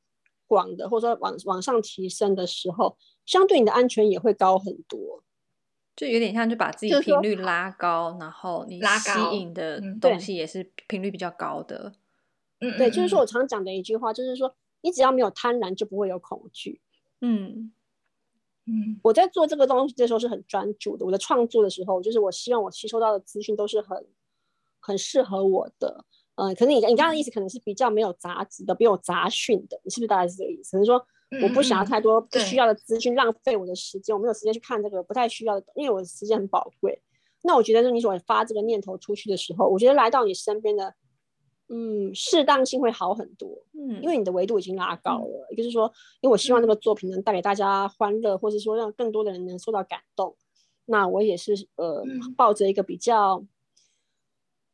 [0.47, 5.23] 广的，或者说往往上提升的时候，相对你的安全也会高很多。
[5.97, 11.95] 就有点像，就把自己频率拉高，然后你吸引的东西也是频率比较高的。
[12.61, 16.83] 嗯，对，就是说我常讲的一句话，就是说你只要没有贪婪，就不会有恐惧。
[17.23, 17.73] 嗯
[18.67, 21.07] 嗯，我在做这个东西的时候是很专注的。
[21.07, 24.07] 我的创作的时候，就是我希望我吸收到的资讯都是很
[24.81, 26.05] 很适合我的。
[26.35, 30.73] 嗯，可能你你刚刚的意思可能是比较没有杂质的，没有杂讯的，你是不是大概是这个意思？
[30.73, 31.03] 可能说
[31.43, 37.01] 我不想要太多不需要的资讯浪费我的时间，我没有时间去看这个不太需要的，因为我的时间很宝贵。
[37.43, 40.93] 那我觉得，是你所发这个念头出去的时候，我觉得来到你身边的，
[41.69, 43.49] 嗯，适当性会好很多。
[43.73, 50.37] 嗯，因为你的维度已经拉高了，也就是说，因为我希望这个作品能带给大家欢乐，或者说让更多的人能受到感动。
[50.85, 52.05] 那我也是呃，
[52.37, 53.45] 抱着一个比较。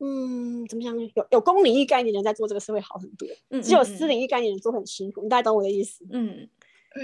[0.05, 0.98] 嗯，怎么讲？
[0.98, 3.26] 有有公领域概念的人在做这个事会好很多。
[3.50, 5.22] 嗯，只有私领域概念的人做很辛苦。
[5.22, 6.05] 嗯、你大概懂我的意思？
[6.11, 6.48] 嗯，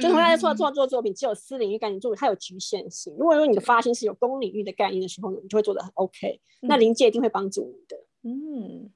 [0.03, 3.15] 就同样在创创作作品，只有私领域概念做它有局限性。
[3.17, 6.41] 如果说你的发心是有公领域的概念的时候呢，你就会做的很 OK。
[6.63, 7.97] 嗯、那临界一定会帮助你的。
[8.25, 8.91] 嗯，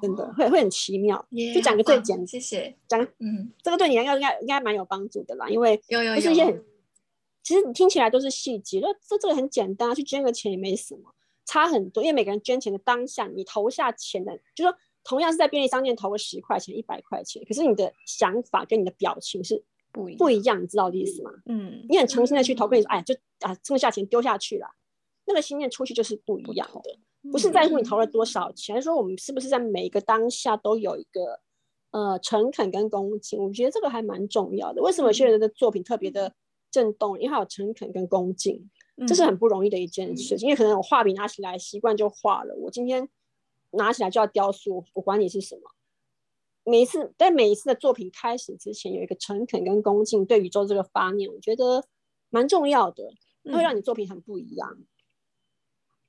[0.00, 1.26] 真的会会很奇妙。
[1.54, 2.76] 就讲个最简单，谢谢。
[2.88, 6.64] 讲，嗯，这个对你应该应该应该蛮有帮助的啦，因为有有有，不是一些很，
[7.42, 11.14] 其实你听起来都是细节，那这这个很简单，去捐个钱也没什么。
[11.46, 21.30] 差很多，因为每个人捐钱的当下，你投下钱的，就说同样是在便利商店投个十块钱、一百块钱，可是你的想法跟你的表情是不一不一样，你知道的意思吗？
[21.44, 24.66] 嗯，你很诚心的去投，跟你说，哎，就啊，剩下钱丢下去了，
[25.26, 26.98] 那个心念出去就是不一样的，
[27.30, 31.40] 不，是在乎你投了多少钱，而是说我们是不是在每一个当下都有一个
[31.90, 34.82] 呃诚恳跟恭敬，我觉得这个还蛮重要的。
[34.82, 36.34] 为什么有些人的作品特别的
[36.70, 37.18] 震动？
[37.18, 38.70] 因为他有诚恳跟恭敬。
[39.08, 43.08] 这是很不容易的一件事因为可能我画笔拿起来习惯就画了，我今天
[43.72, 45.62] 拿起来就要雕塑，我管你是什么。
[46.62, 51.84] 每一次在每一次的作品开始之前，有一个诚恳跟恭敬对宇宙这个发念，我觉得
[52.30, 53.02] 蛮重要的，
[53.52, 54.70] 会让你作品很不一样。
[54.78, 54.86] 嗯、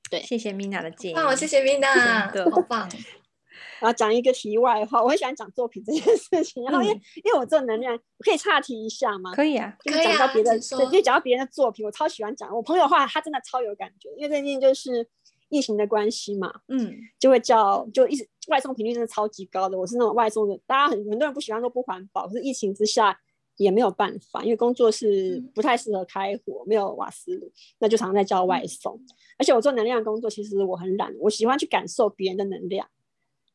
[0.09, 1.15] 对，谢谢 Mina 的建议。
[1.15, 2.89] 好，谢谢 Mina，对，好棒。
[3.79, 6.63] 然后讲一个题外话，我很喜欢讲作品这件事情。
[6.63, 9.33] 然后因为、嗯、因为我做能量，我可以岔题一下吗？
[9.33, 12.49] 可以啊，可以讲到别的，对，就讲到别人的作品，我超喜欢讲。
[12.55, 15.05] 我朋友的话，他真的超有感觉，因为最近就是
[15.49, 19.77] 疫情的关系嘛，嗯，就会叫就一直外送频率真的超级高的。
[19.77, 23.17] 我是那种外送的，大家很很多人不喜欢说不环保，可是疫情之下
[23.57, 28.95] 也没有办法，因为工作是不太适合开火，没有瓦斯炉，那就常常在叫外送。
[28.95, 29.05] 嗯、
[29.37, 32.87] 而且我做能量工作，其实我很懒，我喜欢去感受别人的能量。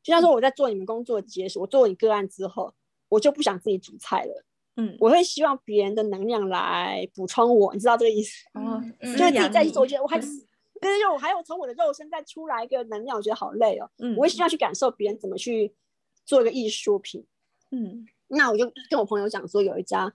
[0.02, 2.72] 就像说我在做你们工作结束，我做你个案之后，
[3.10, 4.44] 我就不想自己煮菜了。
[4.76, 8.46] 嗯，我会希望别人的能量来补充我，你知道这个意思？
[8.54, 10.28] 哦，嗯、就是自己再去做，我觉得我还是，
[10.80, 13.90] 但是我还有从我的肉身再出来一个能量，我觉得好累哦。
[13.98, 15.74] 嗯，我会希望去感受别人怎么去
[16.24, 17.26] 做一个艺术品。
[17.72, 20.12] 嗯，那我就跟我朋友讲说，有一家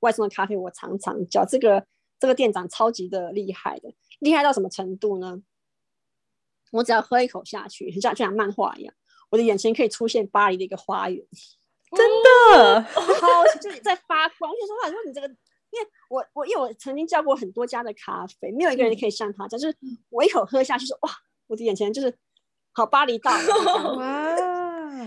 [0.00, 1.86] 外送的咖啡，我常常叫这个
[2.18, 5.42] 这个店长超级的厉害的，厉害到什么程度呢？
[6.72, 8.94] 我只要喝一口下去，像就像漫画一样。
[9.30, 11.22] 我的眼前可以出现巴黎的一个花园，
[11.96, 13.02] 真的，好，
[13.60, 14.50] 就是在发光。
[14.50, 19.74] 我就说话，说你这个，因为我我因为我曾经叫过很多家的咖啡，没有一个人可以像他，就是
[20.10, 21.10] 我一口喝下去说哇，
[21.46, 22.16] 我的眼前就是
[22.72, 23.96] 好巴黎到了。
[23.96, 25.06] 哇，对，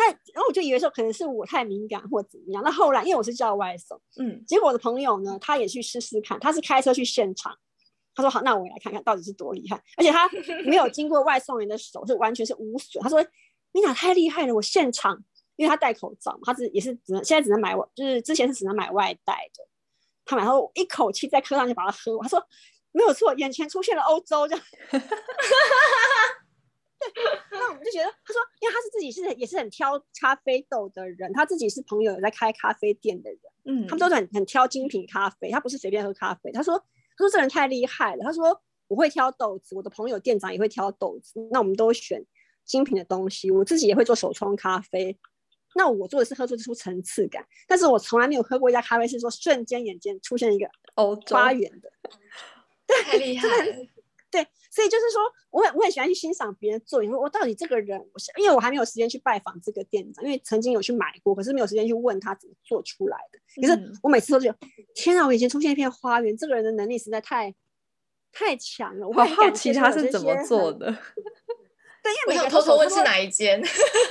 [0.00, 2.62] 那然后我就以为说可能是我太敏感或怎么样。
[2.64, 7.54] 那后来因为我是叫外送，嗯，结果我的朋友呢，他也去试试看，他是开车去现场。
[8.14, 9.80] 他说好，那我也来看看到底是多厉害。
[9.96, 10.28] 而且他
[10.64, 13.02] 没有经过外送员的手，是完全是无损。
[13.02, 13.22] 他说
[13.72, 15.22] ：“Mina 太厉害了，我现场，
[15.56, 19.64] 因为他戴口罩嘛，他是也是只能现在只能买，就是之前是只能买外带的。
[20.24, 22.22] 他买后一口气在车上就把它喝完。
[22.22, 22.44] 他说
[22.92, 24.64] 没有错，眼前出现了欧洲这样。
[27.00, 27.22] 对，
[27.58, 36.52] 那我们就觉得，他说，因为他是自己是也是很挑咖啡豆的人，他自己是朋友有在开咖啡店的人，嗯，他们都是很很挑精品咖啡，他不是随便喝咖啡。
[36.52, 36.82] 他说。
[37.18, 38.24] 他说这人太厉害了。
[38.24, 38.58] 他说
[38.88, 41.38] 我会挑豆子，我的朋友店长也会挑豆子。
[41.52, 42.24] 那我们都选
[42.64, 43.50] 精品的东西。
[43.50, 45.14] 我自己也会做手冲咖啡。
[45.74, 50.66] 那我做的是喝出出层次感，但是我从来没有喝过一家咖啡是说瞬间眼前出现一个
[51.28, 51.92] 花园的。
[53.04, 53.74] 太厉 害了。
[54.70, 57.02] 对，所以就是说，我很我很喜欢去欣赏别人做。
[57.02, 63.38] 你说我到底这个人，我因为我还没有时间去拜访这个店长，因为曾经有去买过，可是没有时间去问他怎么做出来的。
[63.60, 67.54] 可是我每次都觉得，嗯、天啊，我眼前出现一片花园，这个人的能力实在太
[68.32, 69.08] 太强了。
[69.08, 70.86] 我好好奇他是怎么做的。
[72.02, 73.62] 对，因为我想偷偷问是哪一间。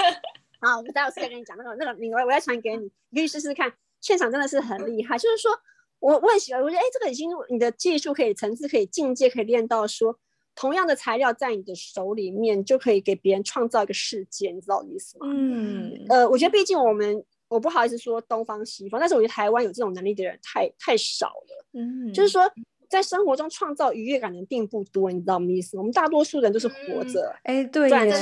[0.61, 3.73] 好，我待会儿再跟你讲那个那个名，我我要传给你，你可以试试看。
[4.01, 5.57] 现场真的是很厉害，就是说。
[6.01, 10.17] 我我很喜欢，我觉得哎，这个已经你的技术可以层次可以境界，可以练到说，
[10.55, 15.25] 同样的材料在你的手里面就可以给别人创造一个世界，你知道我的意思吗？
[15.29, 21.65] 嗯，呃，我觉得毕竟我们我不好意思说东方西方，但是我觉得台湾有这种能力的人太太少了。
[21.73, 22.43] 嗯，就是说
[22.87, 25.81] 在生活中创造愉悦感的人并不多，你知道我们意思吗？
[25.81, 28.19] 我们大多数人都是活着，哎、嗯，对，赚钱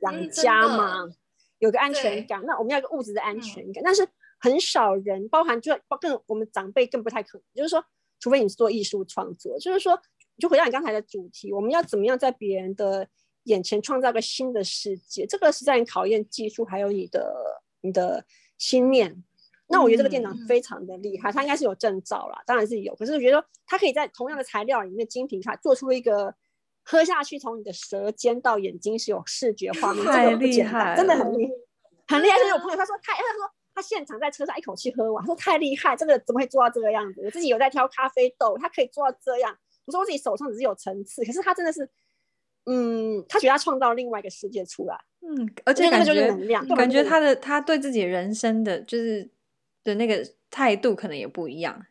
[0.00, 1.14] 养家嘛，嗯、
[1.58, 2.42] 有个安全感。
[2.46, 4.06] 那我们要一个物质的安全感，嗯、但是。
[4.40, 7.44] 很少人，包含就更我们长辈更不太可能。
[7.56, 7.84] 就是说，
[8.20, 10.00] 除非你是做艺术创作，就是说，
[10.38, 13.06] 就回到你刚才的主题，我们要怎么样在别人的
[13.44, 15.26] 眼前创造个新的世界？
[15.26, 18.24] 这个是在考验技术，还有你的你的
[18.56, 19.24] 心念。
[19.70, 22.94] 那我觉得这个店长非常的厉害，他应该是有证照啦，当然是有。
[22.94, 26.34] 可是我觉得他可以在同样的材料里面精品卡做出一个
[26.82, 31.46] 喝下去从你的舌尖到眼睛是有视觉画面，太厉害，真的很厉
[32.06, 32.36] 害，很厉害。
[32.54, 37.20] 我朋友他说他，他说他现场在车上一口气喝完，他说太厉害，这个怎么会做到这个样子？
[37.24, 39.58] 我自己有在挑咖啡豆，他可以做到这样。
[39.88, 41.88] 我说我自己手上只是有层次，可是他真的是。
[42.70, 49.26] 嗯，他觉得他创造另外一个世界出来，嗯，而且感觉就是能量，感觉他的他对自己人生的就是
[49.82, 51.86] 的那个态度可能也不一样。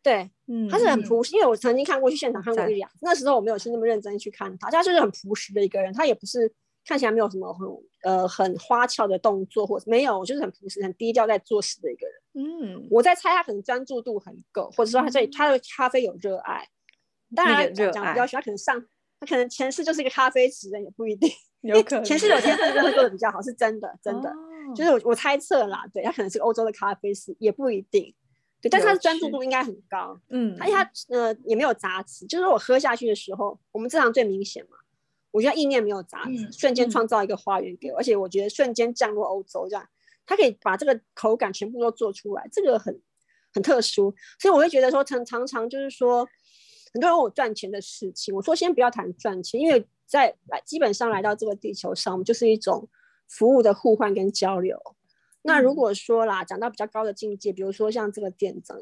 [0.00, 6.48] 对，嗯，他是很朴实，因为我曾经看过去现场看过一两，那时候我没有去那么认真去看他，他就是很朴实的一个人，他也不是
[6.86, 7.68] 看起来没有什么很
[8.04, 12.16] 呃很花俏的动作，或者没有，就是很朴实、很低调在做事的一个人。
[12.34, 16.68] 嗯，我在猜他可能专注度很够，或者说他对他对咖啡有热爱。
[17.34, 18.84] 当然讲讲比较喜欢，他可能上。
[19.20, 21.30] 他可能前世就是一个咖啡职人，也不一定。
[21.60, 24.28] 有可能前世有天分就会做的比较好，是真的，真的。
[24.28, 28.12] 哦、就是我我猜测啦，对他可能是个欧洲的咖啡师，也不一定。
[28.60, 30.20] 对，但是他的专注度应该很高。
[30.30, 34.76] 嗯，而且他呃也没有杂质，就是我喝下去的时候，我们正常最明显嘛。
[35.30, 39.88] 我觉得意念没有杂质，嗯、瞬间创造一个花园给我，嗯、而且我觉得瞬间降落欧洲这样，
[40.26, 43.00] 他可以把这个口感全部都做出来，这个很
[43.54, 46.28] 很特殊，所以我会觉得说常常常就是说。
[46.92, 52.88] 很多人问我赚钱的事情，我说先不要谈赚钱，因为在来基本上来到这个地球上，我们就是一种
[53.28, 54.78] 服务的互换跟交流。
[55.42, 58.78] 那如果说啦，讲到比较高的境界，比如说像这个店长，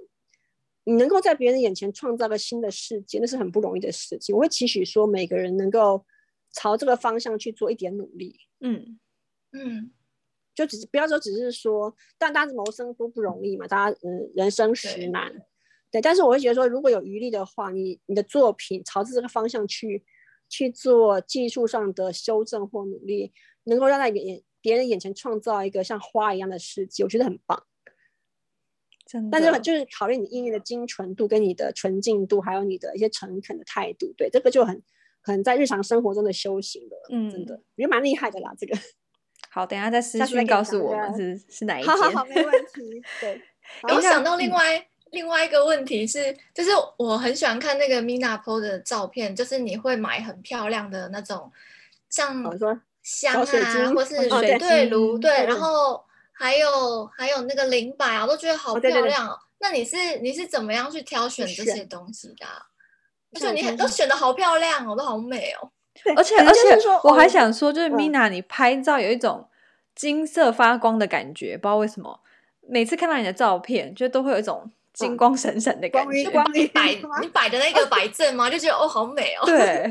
[0.84, 4.34] 你能够在别人眼前创造个新的世界，那是很不容易的事情。
[4.34, 6.04] 我会期许说，每个人能够
[6.52, 8.40] 朝这个方向去做一点努力。
[8.60, 8.98] 嗯
[9.52, 9.90] 嗯，
[10.54, 15.32] 就只是不要说只是说，但大家谋生都不容易嘛，大家嗯，人生实难。
[15.90, 20.04] 对，但是我会觉得说，如果有余力的话，你你的作品朝着这个方向去
[20.48, 23.32] 去做技术上的修正或努力，
[23.64, 27.64] 能够让在眼别人眼前创造一个像花一样的世界，我觉得很棒。
[29.04, 34.14] 真的，但是就是考虑你音乐的精纯度、跟你的纯净度，还有你的一些诚恳的态度。
[34.16, 34.80] 对，这个就很
[35.22, 38.54] 很在日常生活中的修行的，嗯，真的，我觉得蛮厉害的啦。
[38.56, 38.78] 这个
[39.50, 41.92] 好，等一下再私讯告诉我们是是哪一件。
[41.92, 43.02] 好好好，没问题。
[43.20, 43.42] 对，
[43.92, 44.86] 我想到另外。
[45.10, 51.50] 嗯另外一个问题是，就是我很喜欢看那个 Mina po 的照片，就是你会买很漂亮的那种，
[52.08, 52.32] 像
[53.02, 53.44] 香啊，
[53.92, 59.36] 或是水对炉，对，然后还有还有那个灵摆啊，我都觉得好漂亮哦。
[59.58, 62.46] 那你是你是怎么样去挑选这些东西的？
[63.34, 65.70] 而且你很都选的好漂亮哦，都好美哦。
[66.16, 66.60] 而且而且
[67.02, 69.48] 我还想说，就是 Mina，你拍照有一种
[69.94, 72.20] 金色发光的感觉，不知道为什么，
[72.68, 74.70] 每次看到你的照片，就都会有一种。
[75.00, 78.50] 金光闪闪的感觉，光你摆 你摆的那个摆正吗？
[78.50, 79.46] 就觉得哦，好美哦。
[79.46, 79.90] 对，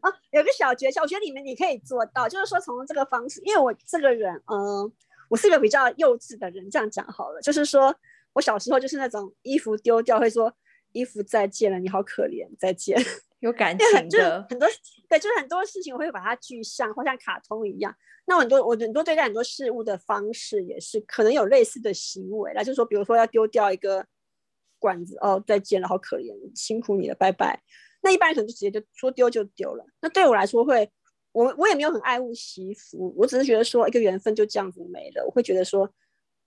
[0.00, 4.92] 啊，有个小诀窍，我觉得你们你可以做到，就是说从这个方式，因为我这个人，嗯，
[5.30, 7.94] 我是一个比较幼稚的人，这样讲好了，就是说
[8.34, 10.52] 我小时候就是那种衣服丢掉会说
[10.92, 12.98] 衣服再见了，你好可怜，再见，
[13.40, 14.68] 有感情的，很多
[15.08, 17.94] 对，就是很多事情我会把它具象，或像卡通一样。
[18.26, 24.04] 那很多我很多对待很多事物的方式也是可能有类似的行为，那就是说，比如说要丢掉一个。
[24.86, 27.60] 罐子哦，再见了，好可怜，辛苦你了，拜拜。
[28.02, 29.84] 那一般人可能就直接就说丢就丢了。
[30.00, 30.88] 那对我来说会，
[31.32, 35.24] 我我也没有很爱物惜福，我只是觉得说一个缘分就这样子没了。
[35.26, 35.90] 我会觉得说，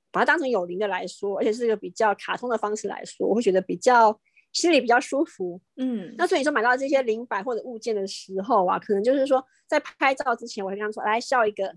[0.10, 4.18] 把它当成有灵的来说，而且是一个比较卡通的方式来说，我会觉得比较
[4.54, 5.60] 心里比较舒服。
[5.76, 11.76] 嗯，那所以说买到这些灵摆或者物件的时候啊，可能就是说在拍照之前，我会跟他说来笑一个。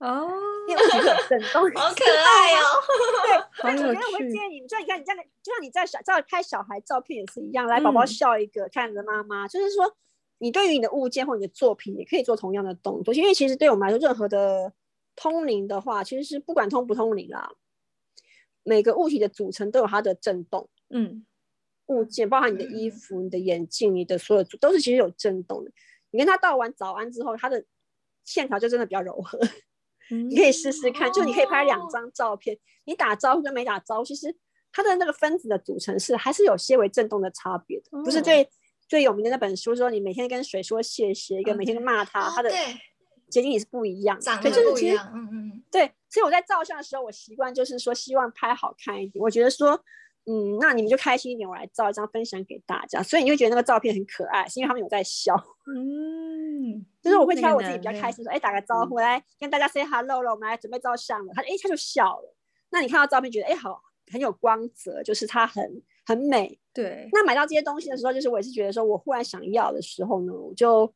[0.00, 0.28] 哦，
[0.66, 2.64] 因为很震动， 好可爱哦。
[3.62, 9.94] 对，我觉得我会建议你，就你看你这样，就像你在小照拍小孩照片也是一样，来宝宝笑一个，看着妈妈，就是说
[10.38, 14.72] 你对于你的物件或你的作品也可以做同样的动作，因为其实对我们来说，任何的
[15.14, 17.52] 通灵的话，其实是不管通不通灵啦，
[18.62, 20.68] 每个物体的组成都有它的震动。
[20.88, 21.26] 嗯，
[21.86, 25.70] 物件包含你的衣服、你的眼镜、你的所有都是其实有震动的。
[26.10, 27.62] 你跟他道完早安之后，他的
[28.24, 29.38] 线条就真的比较柔和。
[30.28, 34.34] 你可以试试看，就你可以拍两张照片，你打招呼跟没打招呼，其实
[34.72, 38.02] 它的那个分子的组成是还是有些微震动的差别的。
[38.04, 38.48] 不是最
[38.88, 42.50] 最有名的那本书说，你每天跟水说谢谢，一个每天跟骂他，它的
[43.30, 45.12] 结晶也是不一样，长得不一样。
[45.14, 49.22] 嗯嗯，对，所以我在照相的时候，我习惯就是说希望拍好看一点。
[49.22, 49.80] 我觉得说，
[50.30, 55.34] 嗯，那你们就开心一点，我来照一张分享给大家，所以你会觉得那个照片很可爱，是因为他们有在笑。
[55.66, 56.40] 嗯。
[56.60, 61.32] 嗯，就是我会挑我自己比较开心，说，哎、欸，打个招呼，嗯、来跟大家 say hello 了，我们来准备照相了。
[61.34, 62.36] 他，哎、欸，他就笑了。
[62.68, 63.80] 那你看到照片，觉得，哎、欸，好，
[64.12, 66.60] 很有光泽，就是它很很美。
[66.74, 67.08] 对。
[67.12, 70.92] 那买到这些东西的时候，就是我也是觉得说，我忽然想要的时候呢，我就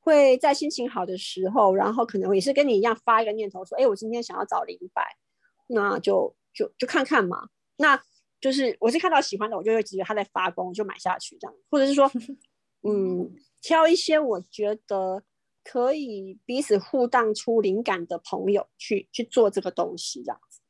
[0.00, 5.02] 会在心情好的时候，然后可能也是跟你一样发一个念头，说，哎、欸，我今天想要找零百，
[5.68, 7.48] 那就就就看看嘛。
[7.78, 7.98] 那
[8.46, 11.56] 就是我是看到喜欢的，我就会觉得它在发光，我就买下去这样。
[11.68, 12.08] 或者是说，
[12.86, 13.28] 嗯，
[13.60, 15.20] 挑一些我觉得
[15.64, 20.60] 可以彼此互荡出灵感的朋友去去做这个东西这样子。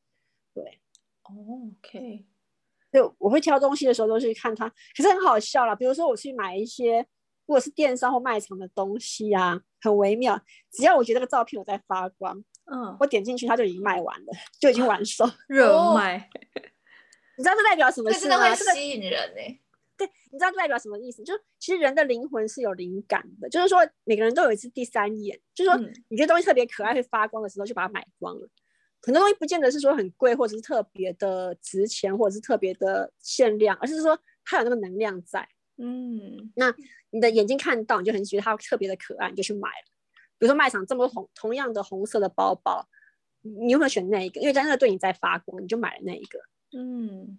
[0.55, 0.81] 对
[1.25, 2.25] ，OK。
[2.91, 4.67] 就我会挑东西的时候都是看它，
[4.97, 5.75] 可是很好笑啦。
[5.75, 7.01] 比如说我去买一些，
[7.45, 10.41] 如果是电商或卖场的东西啊，很微妙。
[10.73, 16.31] 只要我觉得这个照片有在发光，嗯，我点进去它就已经卖完了，就已经完售，热卖。
[17.37, 18.37] 你知道这代表什么意思吗？
[18.37, 19.61] 这真的会吸引人呢、欸。
[19.97, 21.23] 对，你知道这代表什么意思？
[21.23, 25.79] 就是其实人的灵魂是有灵感的，就是说每个人都有一次第三眼，就是说
[26.09, 28.49] 你觉得东西特别可爱会发光的时候，就把它买光了。
[29.03, 35.49] 很多东西不见得是说很贵，或者是特别的值钱，或者是特别的限量，而是说它有那个能量在。
[35.79, 36.75] 嗯，那
[37.11, 39.93] 你的眼睛看到，你就很觉得它特别的可爱，你就去买了。
[40.39, 42.87] 比如说卖场这么多红同样的红色的包包，
[43.43, 44.41] 你有没有选那一个？
[44.41, 46.39] 因为在那个对你在发光，你就买了那一个。
[46.77, 47.39] 嗯，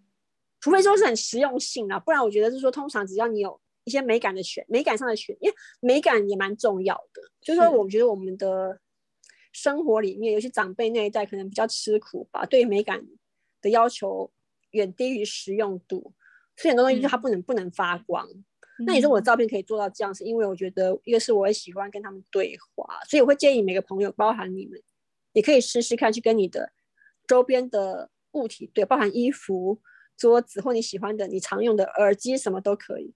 [0.59, 7.21] 除非说是很实用性啊，不然我觉得是说，通常只要你有一些美感的选，美感上的选，因为美感也蛮重要的。
[7.41, 8.79] 就是说，我觉得我们的。
[9.53, 13.03] 生活里面，尤其长辈那一代可能比较吃苦吧，对美感
[13.59, 14.29] 的要求
[14.71, 16.13] 远低于实用度，
[16.55, 18.27] 所以很多东西就它不能、嗯、不能发光。
[18.85, 24.79] 那你说我的照片可以做到这样，是因为我觉得一个是我也喜欢跟他们对话，所以我会建议每个朋友，包含你们，
[25.33, 26.71] 也可以试试看去跟你的
[27.25, 29.79] 周边的物体对，包含衣服、
[30.15, 33.13] 桌子或你喜欢的、你常用的耳机，什么都可以。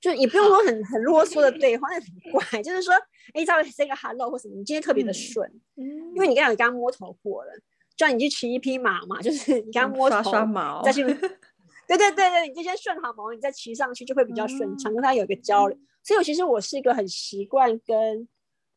[0.00, 2.42] 就你不用说很很啰嗦的对话，那很怪。
[2.62, 2.92] 就是说，
[3.32, 5.82] 哎，稍微 say 个 hello 或什么，你今天特别的顺，嗯，
[6.14, 7.52] 因为你刚刚有刚摸头过了，
[7.96, 11.02] 就像你去骑一匹马嘛，就是 你刚摸头，刷刷毛，再去，
[11.88, 15.78] 对对对对，你就先顺好毛，你再骑上去就会比较顺畅，跟他有一个交流。
[16.02, 18.28] 所以，我其实我是一个很习惯跟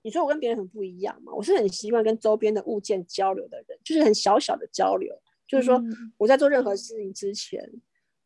[0.03, 5.13] 你说我跟别人很不一样嘛，我是很习惯跟周边的物件交流的人，就是很小小的交流，
[5.47, 5.81] 就是说
[6.17, 7.63] 我在做任何事情之前，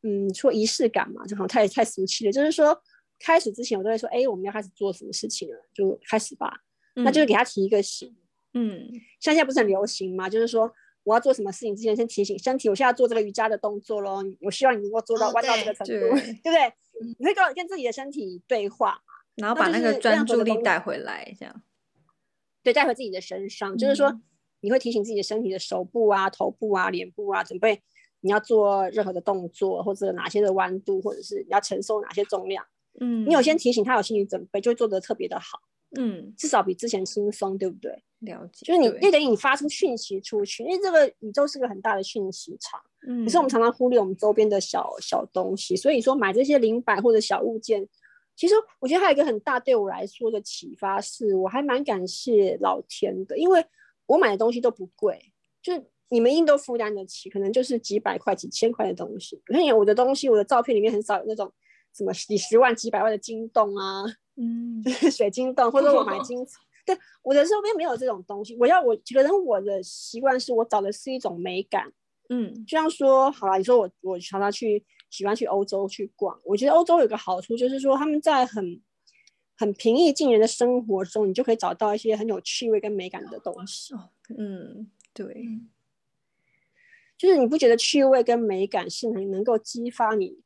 [0.03, 2.81] 嗯，说仪式感嘛，就好像太太俗气了，就是说。
[3.23, 5.55] 开始之前，我都会说：“哎，我们要开始做什么事情了？
[5.75, 6.51] 就开始吧。
[6.95, 8.11] 嗯”那就是给他提一个醒。
[8.55, 10.27] 嗯，像现在不是很流行嘛？
[10.27, 14.23] 就是说我要做什么事情之前，先提醒身体，我现在要做这个瑜伽的动作咯。
[14.41, 16.63] 我希望你能够做到弯到这个程度，哦、对，对不对？
[17.03, 18.99] 嗯、你会跟跟自己的身体对话，
[19.35, 21.61] 然后把那个专注力带回来，这样。
[22.63, 24.19] 对，带回自己的身上，嗯、就是说
[24.61, 27.81] 你会提醒自己的身体的手部啊、头部啊、脸部啊，准备
[28.21, 32.65] 你要做任何的动作，或者哪些的弯度，或者是你要承受哪些重量。
[32.99, 35.59] 嗯，你有先提醒他有心理准备，就会做得特别的好。
[35.97, 37.91] 嗯，至少比之前轻松，对不对？
[38.19, 38.65] 了解。
[38.65, 42.79] 就是你，就等于你发出讯息出去，因为这个宇宙是个很大的讯息场。
[43.07, 47.85] 嗯，可是我们常常忽略我们周边的小小东西，所以说买这些灵摆或者小物件，
[48.35, 53.65] 其实我觉得还有一个很大对我来说的启发是，我还蛮感谢老天的，因为
[54.11, 55.19] 我买的东西都不贵，
[55.61, 55.73] 就
[56.09, 59.41] 你们一定都负担得起，可能就是几百块、几千块的东西。
[59.49, 61.51] 你看我的东西，我的照片里面很少有那种。
[61.93, 64.05] 什么几十万、几百万的金洞啊，
[64.37, 64.81] 嗯，
[65.11, 66.41] 水晶洞，或者我买金，
[66.85, 68.55] 对，我的周边没有这种东西。
[68.57, 71.91] 我要我可能我的习惯是我找的是一种美感，
[72.29, 78.81] 嗯，就像说，好了，你说我我常常去喜欢去欧洲去逛，我觉得欧洲有个好处就是说他们在很
[79.57, 83.93] 很平易近人的生活中，你就可以找到一些很有趣味跟美感的东西。
[84.37, 85.45] 嗯，对，
[87.17, 90.39] 就是你不觉得趣味跟美感是能能够激发你？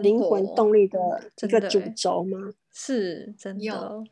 [0.00, 0.98] 灵魂动力的
[1.42, 2.52] 一个主轴吗？
[2.72, 4.04] 是真的，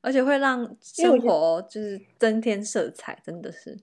[0.00, 3.78] 而且会让生活就是增添色彩，真的是。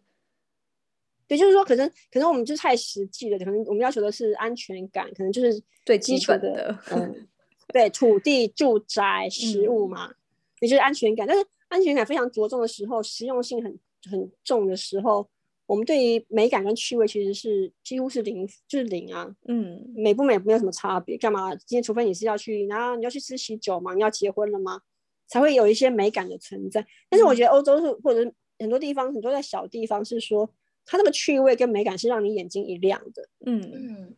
[1.27, 7.27] 对，就是说，可能可能我们就太实际了，可能我们要求的是安全感，可能就是最基础的，嗯，
[7.73, 10.13] 对，土地、住宅、食物嘛，
[10.59, 11.27] 也就是安全感。
[11.27, 13.79] 但是安全感非常着重的时候，实用性很
[14.11, 15.29] 很重的时候。
[15.65, 19.31] 我们对于美感跟趣味其实是几乎是零，就是零啊。
[19.47, 21.55] 嗯，美不美没有什么差别，干嘛？
[21.55, 24.81] 今天除非你是要去，然后你要去吃喜酒嘛，你要结婚了吗？
[25.27, 26.83] 才会有一些美感的存在。
[27.07, 30.49] 但是我觉得欧洲是或者很多地方，很多在小地方是说，
[30.87, 33.29] 它那个趣味跟美感是让你眼睛一亮的。
[33.45, 34.15] 嗯嗯，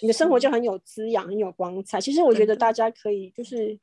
[0.00, 2.00] 你的生活就很有滋养，很有光彩。
[2.00, 3.78] 其实我觉得大家可以就是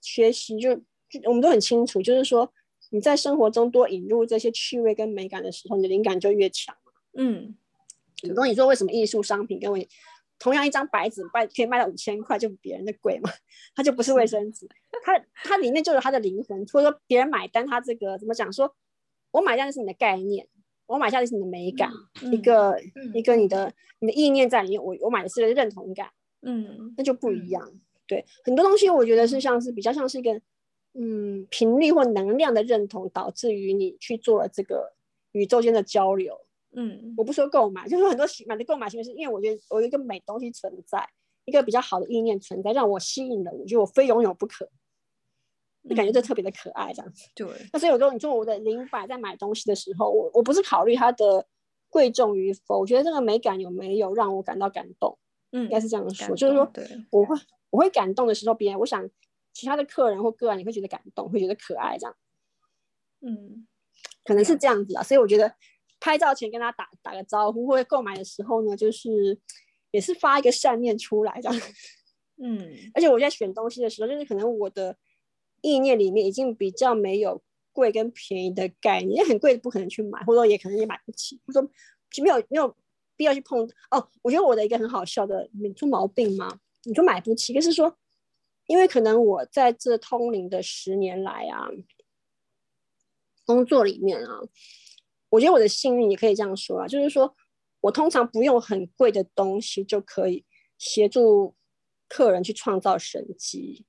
[0.00, 0.74] 学习，就
[1.08, 2.52] 就我们都很清楚，就是说。
[2.90, 6.72] 你在生活中多引入这些趣味跟美感的时候，你的灵感就越强。
[7.14, 7.56] 嗯，
[8.22, 9.76] 很多你说为什么艺术商品跟我
[10.38, 13.28] 同样一张白纸卖可以卖到五千块，就比别人的贵嘛？
[13.74, 14.68] 它就不是卫生纸，
[15.02, 16.64] 它它里面就有它的灵魂。
[16.66, 18.52] 或者说别人买单，它这个怎么讲？
[18.52, 18.72] 说
[19.32, 20.46] 我买单的是你的概念，
[20.86, 21.90] 我买下的是你的美感，
[22.22, 24.82] 嗯、一个、嗯、一个你的你的意念在里面。
[24.82, 26.10] 我我买的是认同感，
[26.42, 27.72] 嗯，那就不一样。
[28.06, 30.40] 对，很多东西我觉得是像是比较像是一个。
[30.98, 34.94] 嗯，频率或能量的认同导致于你去做了这个
[35.32, 36.34] 宇宙间的交流，
[36.74, 41.06] 嗯，我不说购买，就是很多买的购买行为是因为我觉得我有一个美东西存在，
[41.44, 44.66] 一个比较好的意念存在，让我吸引了，我觉得我非拥有不可，
[45.88, 47.28] 就感觉这特别的可爱这样子。
[47.34, 47.46] 对。
[47.72, 51.46] 那所以有时候你说我的灵摆在买东西的时候，我我不是考虑它的
[51.88, 55.18] 贵重与否，我觉得这个美感有没有让我感到感动，
[55.52, 56.70] 嗯，应该是这样说，就是说，
[57.10, 57.36] 我会
[57.70, 59.08] 我会感动的时候，别人我想
[59.52, 62.16] 其他的客人或个人也会觉得感动，会觉得可爱这样，
[63.20, 63.66] 嗯。
[64.24, 65.54] 可能是这样子啊，所以我觉得
[66.00, 69.38] 拍照前跟他打打个招呼，或者购买的时候呢，就是
[69.92, 71.60] 也是发一个善念出来这样。
[72.42, 72.60] 嗯，
[72.92, 74.96] 而且我在选东西的时候，就是可能我的
[75.60, 77.42] 意念里面已经比较没有
[77.72, 81.70] 贵跟便宜的概念，很贵不可能去买，或者也可能也买不起，或者说
[82.22, 82.76] 没有没有
[83.16, 83.68] 必要去碰。
[83.90, 86.60] 哦，我觉得我的一个很好笑的，你出毛病吗？
[86.84, 87.96] 你就买不起，就是说，
[88.66, 91.68] 因为可能我在这通灵的十年来啊。
[93.44, 94.40] 工作里面啊，
[95.28, 97.32] 我觉得我的幸运也可以这样说啊，就是说
[97.80, 100.44] 我通常不用很贵的东西就可以
[100.78, 101.54] 协助
[102.08, 103.86] 客人去创造神迹。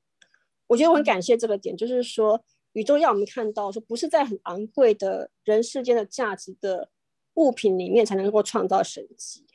[0.67, 2.43] 我觉得我很感谢这个点，就是说
[2.73, 6.89] 宇宙要我们看到，说不是在很昂贵的人世间的价值的
[7.33, 9.45] 物品里面才能够创造神奇。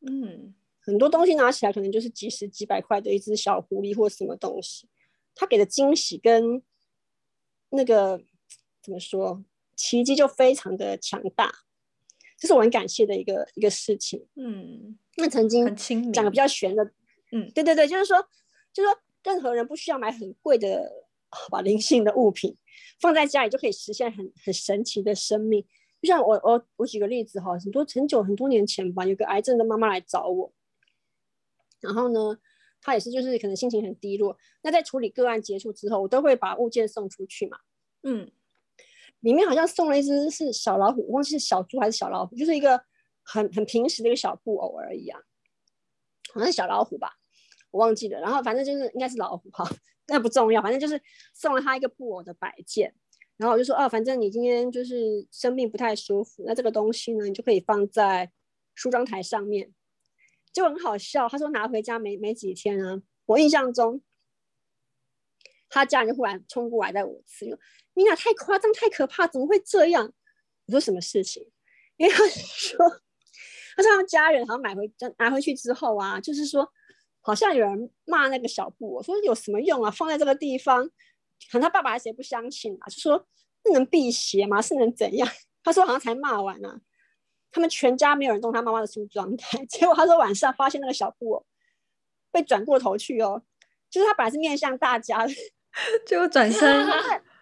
[0.00, 4.88] 嗯，很多东西拿起来可能就是几十几百块的一只小狐狸或什么东西，
[5.34, 6.62] 它给的惊喜跟
[7.70, 8.22] 那个。
[8.82, 9.44] 怎么说？
[9.74, 11.52] 奇迹就非常的强大，
[12.38, 14.24] 这是我很感谢的一个一个事情。
[14.36, 15.74] 嗯，那曾经
[16.12, 16.84] 讲的比较玄的，
[17.32, 18.16] 嗯，对对对，就是说，
[18.72, 18.96] 就是说，
[19.26, 21.04] 任何人不需要买很贵的
[21.50, 22.56] 把灵性的物品
[23.00, 25.66] 放在家里，就可以实现很很神奇的生命。
[26.00, 30.52] 就像我我我举个例子哈，很多很久很多年前吧，有个癌症的妈妈来找我，
[31.80, 32.38] 然后呢，
[32.80, 34.38] 她也是就是可能心情很低落。
[34.62, 37.58] 那在处理个案结束之后，我都会把物件送出去嘛，
[38.04, 38.30] 嗯。
[39.20, 42.80] 里面好像送了一只是小老虎，忘记是小猪还是小老虎，就是一个
[43.22, 45.18] 很很平时的一个小布偶而已啊，
[46.32, 47.16] 好像是小老虎吧，
[47.76, 48.18] 我忘记了。
[48.20, 49.68] 然后反正就是应该是老虎哈，
[50.08, 51.00] 那不重要，反正就是
[51.34, 52.94] 送了他一个布偶的摆件。
[53.36, 58.30] 然后我就说，哦，反正你今天就是生病不太舒服，那这个东西呢，你就可以放在
[58.74, 59.72] 梳妆台上面，
[60.52, 61.28] 就很好笑。
[61.28, 64.02] 他说拿回家没没几天啊，我印象中。
[65.68, 67.58] 他家人就忽然冲过来在我次，说
[67.92, 70.10] ：“米娜太夸张，太可怕，怎么会这样？”
[70.66, 71.44] 我说：“什么事情？”
[71.98, 72.78] 因为他说
[73.76, 76.72] ：“他说他家人好像买回拿回去之后啊，就是说
[77.26, 78.94] 好像有人骂那个小布。
[78.94, 79.90] 我说有什么用啊？
[79.90, 80.86] 放在这个地方，
[81.50, 82.86] 可能他爸爸还谁不相信啊？
[82.88, 83.26] 就说
[83.64, 84.62] 是能辟邪吗？
[84.62, 85.28] 是能怎样？”
[85.64, 86.78] 他说：“好像才骂完啊，
[87.50, 89.62] 他们全家没有人动他妈妈的梳妆台。
[89.66, 91.44] 结果他说晚上发现那个小布
[92.30, 93.42] 被转过头去哦，
[93.90, 95.34] 就是他本来是面向大家的。
[96.06, 96.84] ”就转身，哎，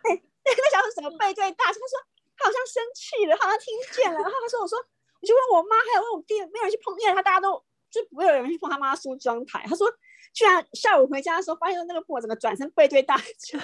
[0.03, 1.73] 那个小布怎么背对大家？
[1.73, 1.99] 他说
[2.37, 4.19] 他好像生气了，好像听见了。
[4.19, 7.63] 然后他说：“我说，我就问我妈，还有问我弟，没有人去碰，因为他大家都
[8.01, 9.91] 就不会有人去碰他妈梳妆台。”他说
[10.35, 13.59] ：“居然下午回家的时候，发现那个布怎么转身背对大家？”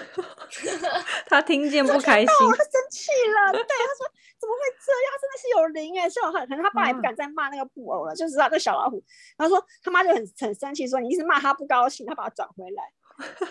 [1.29, 3.53] 他听见不开心， 他生气了。
[3.53, 4.07] 对，他说
[4.39, 5.13] ：“怎么会这样？
[5.13, 9.03] 他真的是有灵哎！”幸好可能他爸也不敢再骂那个布偶了，嗯、就知道那小老虎。
[9.37, 12.83] 然后说他妈就很很生气，说：“你一直骂他不高兴，他把他转回来。”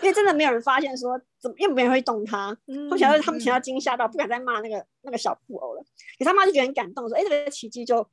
[0.02, 5.84] 因为真的没有人发现说怎么，又没人会动他，嗯、他们想到他们全要惊吓到，不敢再骂那个那个小布偶了。
[6.18, 8.04] 可他妈就觉得很感动，说：“哎，这个奇迹就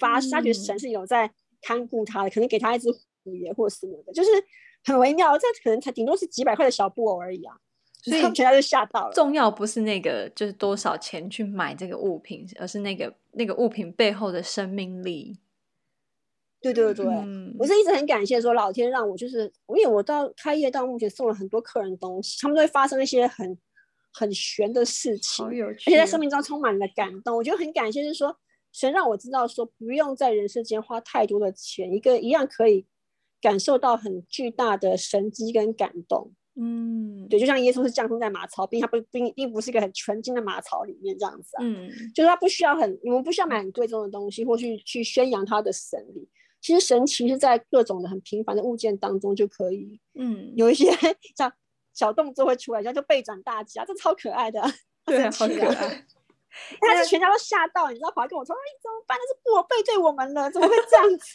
[0.00, 1.30] 发他觉得神是有在
[1.62, 2.88] 看顾他的，可能给他一只
[3.24, 4.28] 虎爷或什么的，就是
[4.84, 5.38] 很微妙。
[5.38, 7.56] 这可能才顶多是几百块的小布偶而已啊，
[8.02, 9.14] 所以他 们全家就吓到了。
[9.14, 15.38] 重要不是那个就是多少钱去买这个物品，而是那个那个物品背后的生命力。”
[16.62, 23.58] 对对对，嗯、我是一直很感谢说老天让我就是，因为我到开业到目前送了很多客人东西，他们都会发生一些很
[24.12, 27.36] 很玄的事情，而且在生命中充满了感动。
[27.36, 28.36] 我觉得很感谢，就是说
[28.72, 32.86] 神让我知道说不用在人世间花太多的钱，一个一样可以
[33.40, 36.32] 感受到很巨大的神机跟感动。
[36.54, 41.60] 嗯，对，就像耶稣是降生在马槽，并他不并并不是一个很纯净的马槽里面这样子啊。
[41.62, 46.28] 嗯，就是他不需要很，你们不需要买很贵重的东西，或去去宣扬他的神力。
[46.60, 50.90] 其实神奇是在各种的很平凡的物件当中就可以，嗯，有一些
[51.36, 51.52] 像
[51.92, 54.62] 小动作会出来，然后就背转大吉啊，这超可爱的，
[55.06, 56.06] 对， 好可爱。
[56.80, 59.18] 但是全家都吓到，你知道，跑来跟我说：“哎，怎么办？
[59.18, 61.26] 那是布偶背对我们了，怎么会这样子？”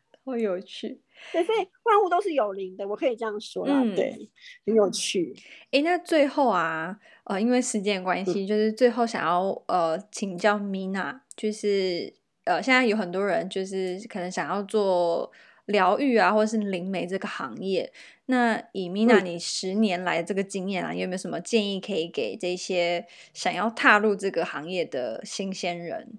[0.24, 1.00] 好有趣。
[1.32, 3.80] 对，所以万物都是有灵的，我可以这样说啦。
[3.82, 4.30] 嗯、对，
[4.66, 5.34] 很有趣。
[5.70, 12.14] 哎，那最后啊，呃，因为时间关系，嗯、就是最后想要呃请教 Mina，就是。
[12.46, 15.32] 呃，现在有很多人就是可能想要做
[15.64, 17.90] 疗愈啊，或者是灵媒这个行业。
[18.26, 26.18] 那以 Mina 你十年来这个经验啊，嗯、有没有什么建议可以给这些想要踏入这个行业的新鲜人？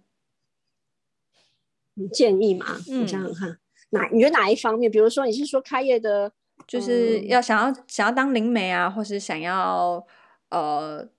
[1.95, 2.77] 你建议嘛？
[2.89, 3.57] 嗯，我想想看，
[3.89, 4.91] 哪你觉得哪一方面？
[4.91, 6.31] 比如说，你是说开业的，
[6.67, 10.05] 就是要想要、嗯、想要当灵媒啊，或是想要
[10.49, 11.09] 呃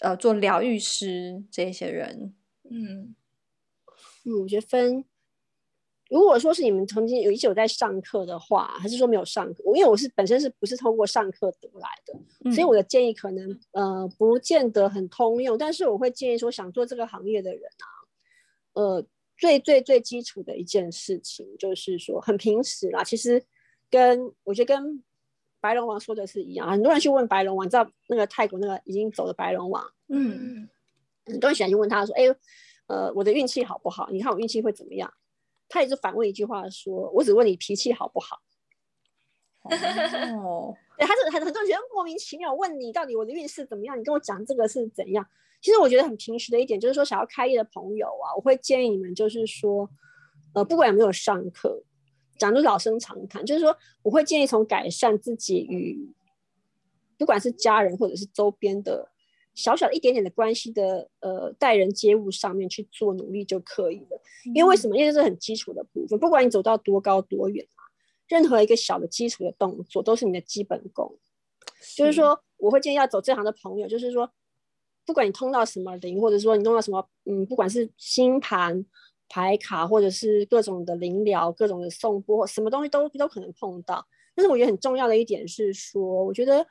[0.00, 2.34] 呃做疗愈师这些人？
[2.68, 3.14] 嗯
[4.24, 5.04] 嗯，我觉得分。
[6.08, 9.62] 如果说是你们曾经有一直有在上课的话，还是说没有上课？
[9.74, 15.58] 因为我是本身是不是通过上课得来的，嗯、所以我的建议可能呃不见得很通用。
[15.58, 17.86] 但是我会建议说，想做这个行业的人啊，
[18.72, 19.04] 呃，
[19.36, 23.04] 最最最基础的一件事情就是说，很平时啦。
[23.04, 23.42] 其实
[23.90, 25.04] 跟我觉得跟
[25.60, 30.68] 白龙王说的是一样，很多人去问白龙王，你知道那个泰国那个已经走的白龙王，嗯，
[31.26, 32.22] 很多人喜欢去问他说，哎，
[32.86, 34.08] 呃，我的运气好不好？
[34.10, 35.12] 你看我运气会怎么样？
[35.68, 38.40] 他也是反问一句话说：“我只问你脾气好不好。”
[39.68, 43.98] 哦， 对，他是很很多人觉得莫名其妙，问你到底我的运势怎么样？
[43.98, 45.26] 你跟我讲这个是怎样？
[45.60, 49.90] 其实我觉得很平实的一点就是说，想要开业的朋友啊，我会建议你们就是说，
[50.54, 51.82] 呃，不管有没有上课，
[52.38, 56.14] 讲都老生常谈，就是说，我会建议从改善自己与
[57.18, 59.10] 不管是家人或者是周边的。
[59.58, 64.20] 小小的一点点的关系的呃待人接物上面去做努力就可以了，
[64.54, 64.96] 因为为什么？
[64.96, 67.82] 因为这是很基础的部分，不管你走到多高多远啊，
[68.28, 71.18] 任何一个小的基础的动作都是你的基本功。
[71.96, 74.30] 就是说，我会建议要走这行的朋友，就是说，
[75.04, 78.86] 不管你通到什么灵，或者说你通到什么，嗯，不管是星盘、
[79.28, 84.06] 牌卡，或者是各种的灵疗、各种的颂钵，什么东西都都可能碰到。
[84.36, 86.64] 但是我觉得很重要的一点是说，我觉得。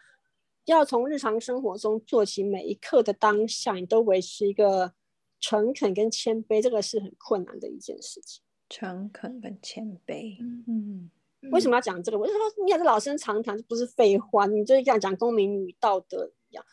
[0.68, 4.94] 要从日常生活中做起，每一刻的当下，你都维持一个
[5.40, 8.44] 诚恳跟谦卑，这个是很困难的一件事情。
[8.70, 10.38] 诚恳跟谦卑，
[10.68, 11.10] 嗯，
[11.52, 12.20] 为什么要讲这个？
[12.20, 16.66] 我就说，你看这老生常谈，这不是废话，你就是这样讲公民与道德一样。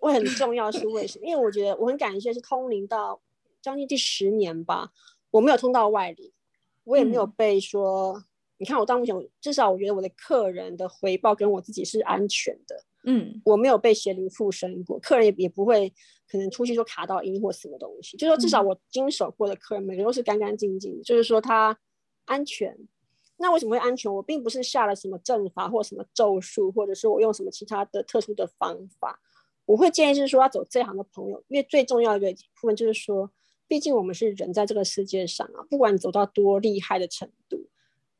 [0.00, 1.26] 我很重要是为什么？
[1.26, 3.22] 因为我觉得我很感谢，是通灵到
[3.62, 4.90] 将近第十年吧，
[5.30, 6.32] 我没有通到外灵，
[6.82, 8.14] 我也没有被说。
[8.14, 8.24] 嗯、
[8.58, 12.84] 你看我到目前，至少我觉得我的客人的回报跟我自己是安全的。
[13.08, 15.94] 嗯，我没有被邪灵附身过，客人也也不会
[16.28, 21.78] 可能出去说卡到音或什么东西，就是说至少我经手过的客人每个都是干干净净，就是说他
[22.24, 22.76] 安全。
[23.36, 24.12] 那为什么会安全？
[24.12, 29.20] 我并不是下了什么阵法或什么咒术，或者是我用什么其他的特殊的方法。
[29.66, 33.30] 我会建议就是说要走这行的朋友，因为最重要的一个部分就是说，
[33.68, 37.68] 毕竟我们是人在这个世界上啊，不管你走到多厉害的程度，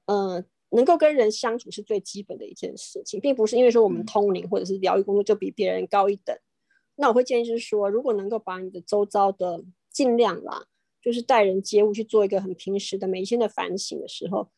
[0.05, 0.45] 嗯、呃。
[0.70, 6.36] 能够跟人相处是最基本的一件事情，并不是因为说我们通灵或者是疗愈工作就比别人高一等。
[6.96, 10.66] 那我会建议就是说，如果能够把你的周遭的尽量啦，
[11.00, 14.48] 就是待人接物去做一个很平时的每一天的反省的时候，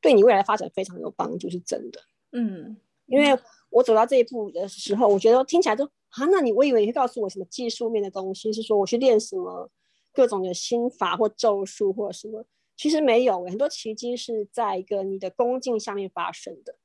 [0.00, 2.00] 对你未来发展非常有帮助，是真的。
[2.32, 2.76] 嗯，
[3.06, 3.38] 因为
[3.70, 9.70] 我走到这一步的时候，我觉得听起来都啊，那你我以为你会告诉我什么技术面的东西，是说我去练什么
[10.12, 12.46] 各种的心法或咒术或什么。
[12.78, 16.76] 其实没有，很多奇迹是在一个你的恭敬下面发生的。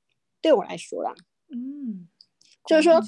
[0.41, 1.13] 对我来说啦，
[1.51, 2.09] 嗯，
[2.65, 2.99] 就是说，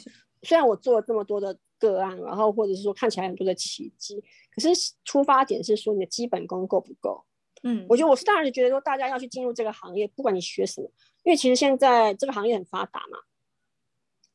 [0.43, 4.69] 虽然我做了这么多的个案，然后或者是说看起来很多的奇迹，可是
[5.03, 7.25] 出发点是说你的基本功够不够？
[7.63, 10.87] 嗯，我觉得我是当然是觉得说大家要去进入这个行业，不管你学什么，
[11.23, 13.17] 因为其实现在这个行业很发达嘛，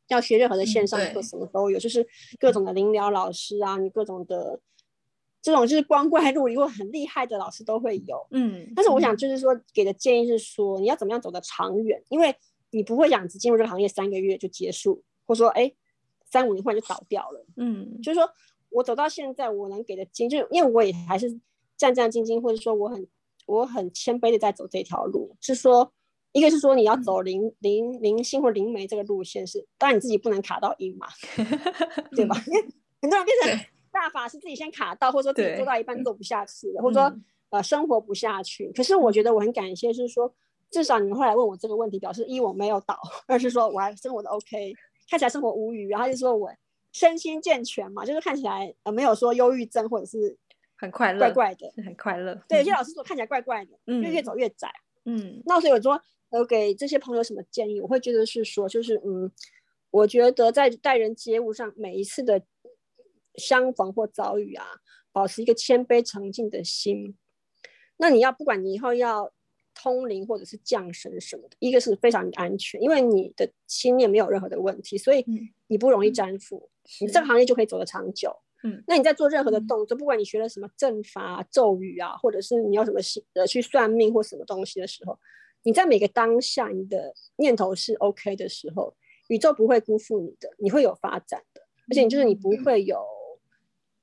[0.09, 2.05] 要学任何的线上课什么都有，嗯、就是
[2.41, 4.61] 各种的灵疗老师啊，你各种的。
[5.43, 12.35] 这种就是光怪陆离或很厉害的老师都会有，嗯，但是我想就是说给的建议是说你要怎么样走得长远，因为
[12.71, 15.73] 你不会想只进入这个行业三个月就结束，或者说哎
[16.31, 18.31] 三五年忽然就倒掉了，嗯，就是说
[18.69, 21.41] 我走到现在我能给的经，就是因为我也还是
[21.79, 23.07] 战战兢兢，或者说我很
[23.47, 25.91] 我很谦卑的在走这条路，是说
[26.33, 31.09] 一个是说你要走灵灵灵性或灵媒这个路线是，当然你自己不能卡到阴嘛，
[32.15, 32.37] 对吧？
[33.01, 33.70] 很多人变成。
[33.93, 37.13] 大法是自己先卡到，或者说自己做到一半做不下去了，或者说
[37.51, 38.71] 呃生活不下去。
[38.73, 40.33] 可是我觉得我很感谢，是说
[40.71, 44.73] 至少你们后来问我这个问题，表示一我没有倒，二是说我还生活的 OK，
[45.09, 46.51] 看起来生活无虞，然后就说我
[46.93, 50.39] 身心健全嘛，就是看起来呃没有说忧郁症或者是
[50.77, 52.41] 很快乐，怪怪的，很快乐。
[52.49, 54.71] 对，有些老师说看起来怪怪的，嗯，越越走越窄，
[55.05, 55.43] 嗯。
[55.45, 57.81] 那所以我说呃给这些朋友什么建议？
[57.81, 59.31] 我会觉得是说，就是嗯，
[59.91, 62.41] 我觉得在待人接物上，每一次的。
[63.41, 64.67] 相逢或遭遇啊，
[65.11, 67.17] 保持一个谦卑诚敬的心。
[67.97, 69.33] 那你要不管你以后要
[69.75, 75.25] 通灵或者是降神什么的，一个是非常安全，因为你的心念没有任何的问题，所以
[75.69, 78.35] 你不容易沾附，嗯、你这个行业就可以走得长久。
[78.63, 83.01] 嗯，那你在做任何的动作，不管你学了什么阵法、啊、咒语啊，或者是你要什么
[83.35, 85.19] 呃去算命或什么东西的时候，
[85.63, 88.95] 你在每个当下你的念头是 OK 的时候，
[89.29, 93.03] 宇宙不会辜负你的，你会有发展的，而且你就是你不会有。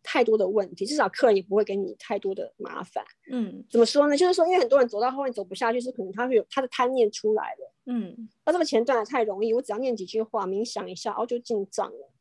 [0.10, 3.04] 太多的问题，至少客人也不会给你太多的麻烦。
[3.30, 4.16] 嗯，怎么说呢？
[4.16, 7.74] 就是说，因为很多人走到后面走不下去，是可能他会有他的贪念出来了。
[7.88, 12.14] 嗯，那这个钱赚的太容易，我只要念几句话，冥想一下，然后就进账了。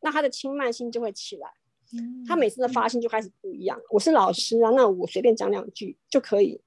[0.00, 1.50] 那他的轻慢心就会起来，
[1.92, 3.78] 嗯、他每次的发心就开始不一样。
[3.90, 6.58] 我是老师啊，那我随便讲两句就可以，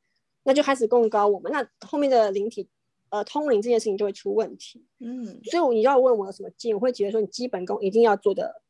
[0.44, 1.52] 那就开始供高我们。
[1.52, 2.68] 那后面的灵体，
[3.10, 4.86] 呃，通灵这件事情就会出问题。
[5.00, 8.62] 嗯，所以你要问我有什么建议，我会觉得说你基本功一定要做得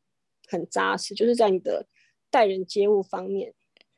[0.50, 1.86] 很扎实，就是在你的
[2.30, 3.54] 待人接物方面，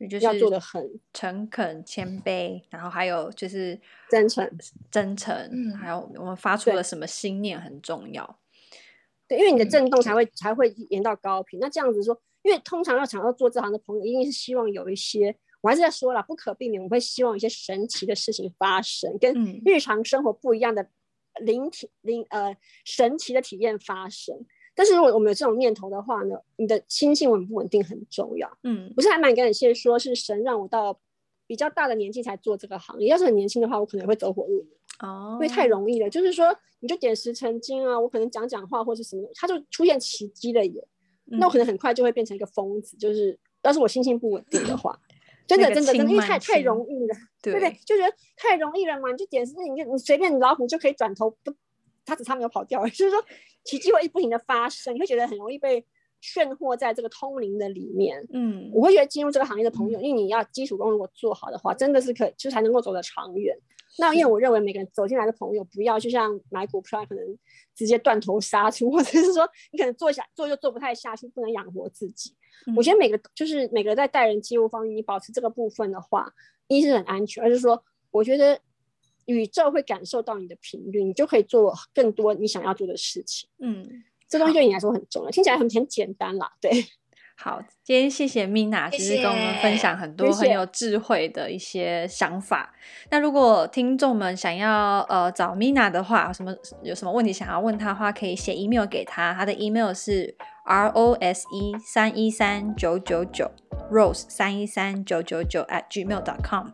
[0.09, 3.81] 就是要做的很诚恳、谦卑，然后还有就是
[4.11, 4.51] 真诚、
[4.91, 8.39] 真诚，嗯，还有我们发出了什么心念很重要。
[9.29, 11.59] 对，因为你的震动才会、嗯、才会延到高频。
[11.61, 19.33] 那这样子说，因为通常要想要做这行的朋友，一定是希望有一些，我还是在说了，不可避免，我们会希望一些神奇的事情发生，跟
[19.65, 20.87] 日常生活不一样的
[21.41, 24.45] 灵体灵呃神奇的体验发生。
[24.75, 28.51] 但是如果我们有这种念头的话呢，你的心性稳不稳定很重要。
[28.63, 30.99] 嗯，我是还蛮感谢说，是神让我到
[31.47, 33.09] 比较大的年纪才做这个行业。
[33.09, 35.09] 要是很年轻的话，我可能会走火入魔。
[35.09, 40.89] 哦，因为太容易了，就是说，你就点石成金啊，我可能讲讲话或是什么，它就出现奇迹了耶。
[41.31, 44.99] 嗯、那我可能很快就会变成一个疯子，就是要是我心情不稳定的话，
[45.47, 47.71] 真的真的真的，因为太太容易了，对不对？
[47.85, 51.53] 就觉得太容易了嘛，你就点石，你就你随便老虎就可以转头不，
[52.05, 53.23] 他只差没有跑掉， 就是说
[53.65, 55.85] 奇迹会不停的发生，你会觉得很容易被
[56.21, 58.25] 炫惑在这个通灵的里面。
[58.33, 63.57] 嗯，我会觉得进入这个行业的朋友，嗯、因为你要基础功如果做好的话，真的是可以，就才能够走得长远。
[63.99, 67.39] 那因为我认为每个人走进来的朋友，不要就像买股票可能
[67.75, 72.35] 直接断头杀出， 或者是说你可能做下做就做不太下去，不能养活自己。
[72.67, 76.33] 嗯、我觉得每个就是每个在待人接物方面，你保持这个部分的话，
[76.69, 78.59] 一是很安全，二是说我觉得
[79.27, 83.49] 宇宙会感受到你的频率，你就可以做更多你想要做的事情。
[83.61, 86.71] 嗯，这东西对你来说很重要，听起来很很简单啦，对。
[87.35, 92.73] 好，今天谢谢 Mina，其实跟我们分享很多很有智慧的一些想法。
[92.79, 93.09] 谢谢。
[93.11, 96.55] 那如果听众们想要呃找 Mina 的话，有什么
[96.85, 103.51] 有什么问题想要问他的话，可以写 email 给他，他的 email 是 r o s e 三一三九九九
[103.91, 106.69] rose 三一三九九九 at gmail dot com。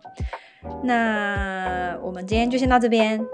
[0.82, 3.24] 那我们今天就先到这边。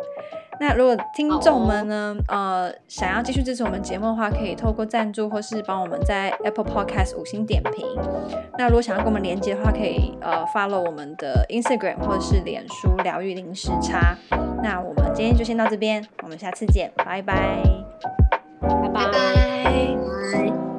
[0.60, 7.84] 那如果听众们呢，呃，想要继续支持我们节目的话，可以透过赞助或是帮我们在 Apple Podcast 五星点评。
[8.56, 14.16] 那如果想要跟我们连接的话，可以呃 follow 我们的 Instagram 或者是脸书疗愈零时差。
[14.62, 17.60] 那我们今天就先到这边，我们下次见，拜拜，
[18.60, 19.10] 拜拜。
[19.10, 20.73] 拜拜。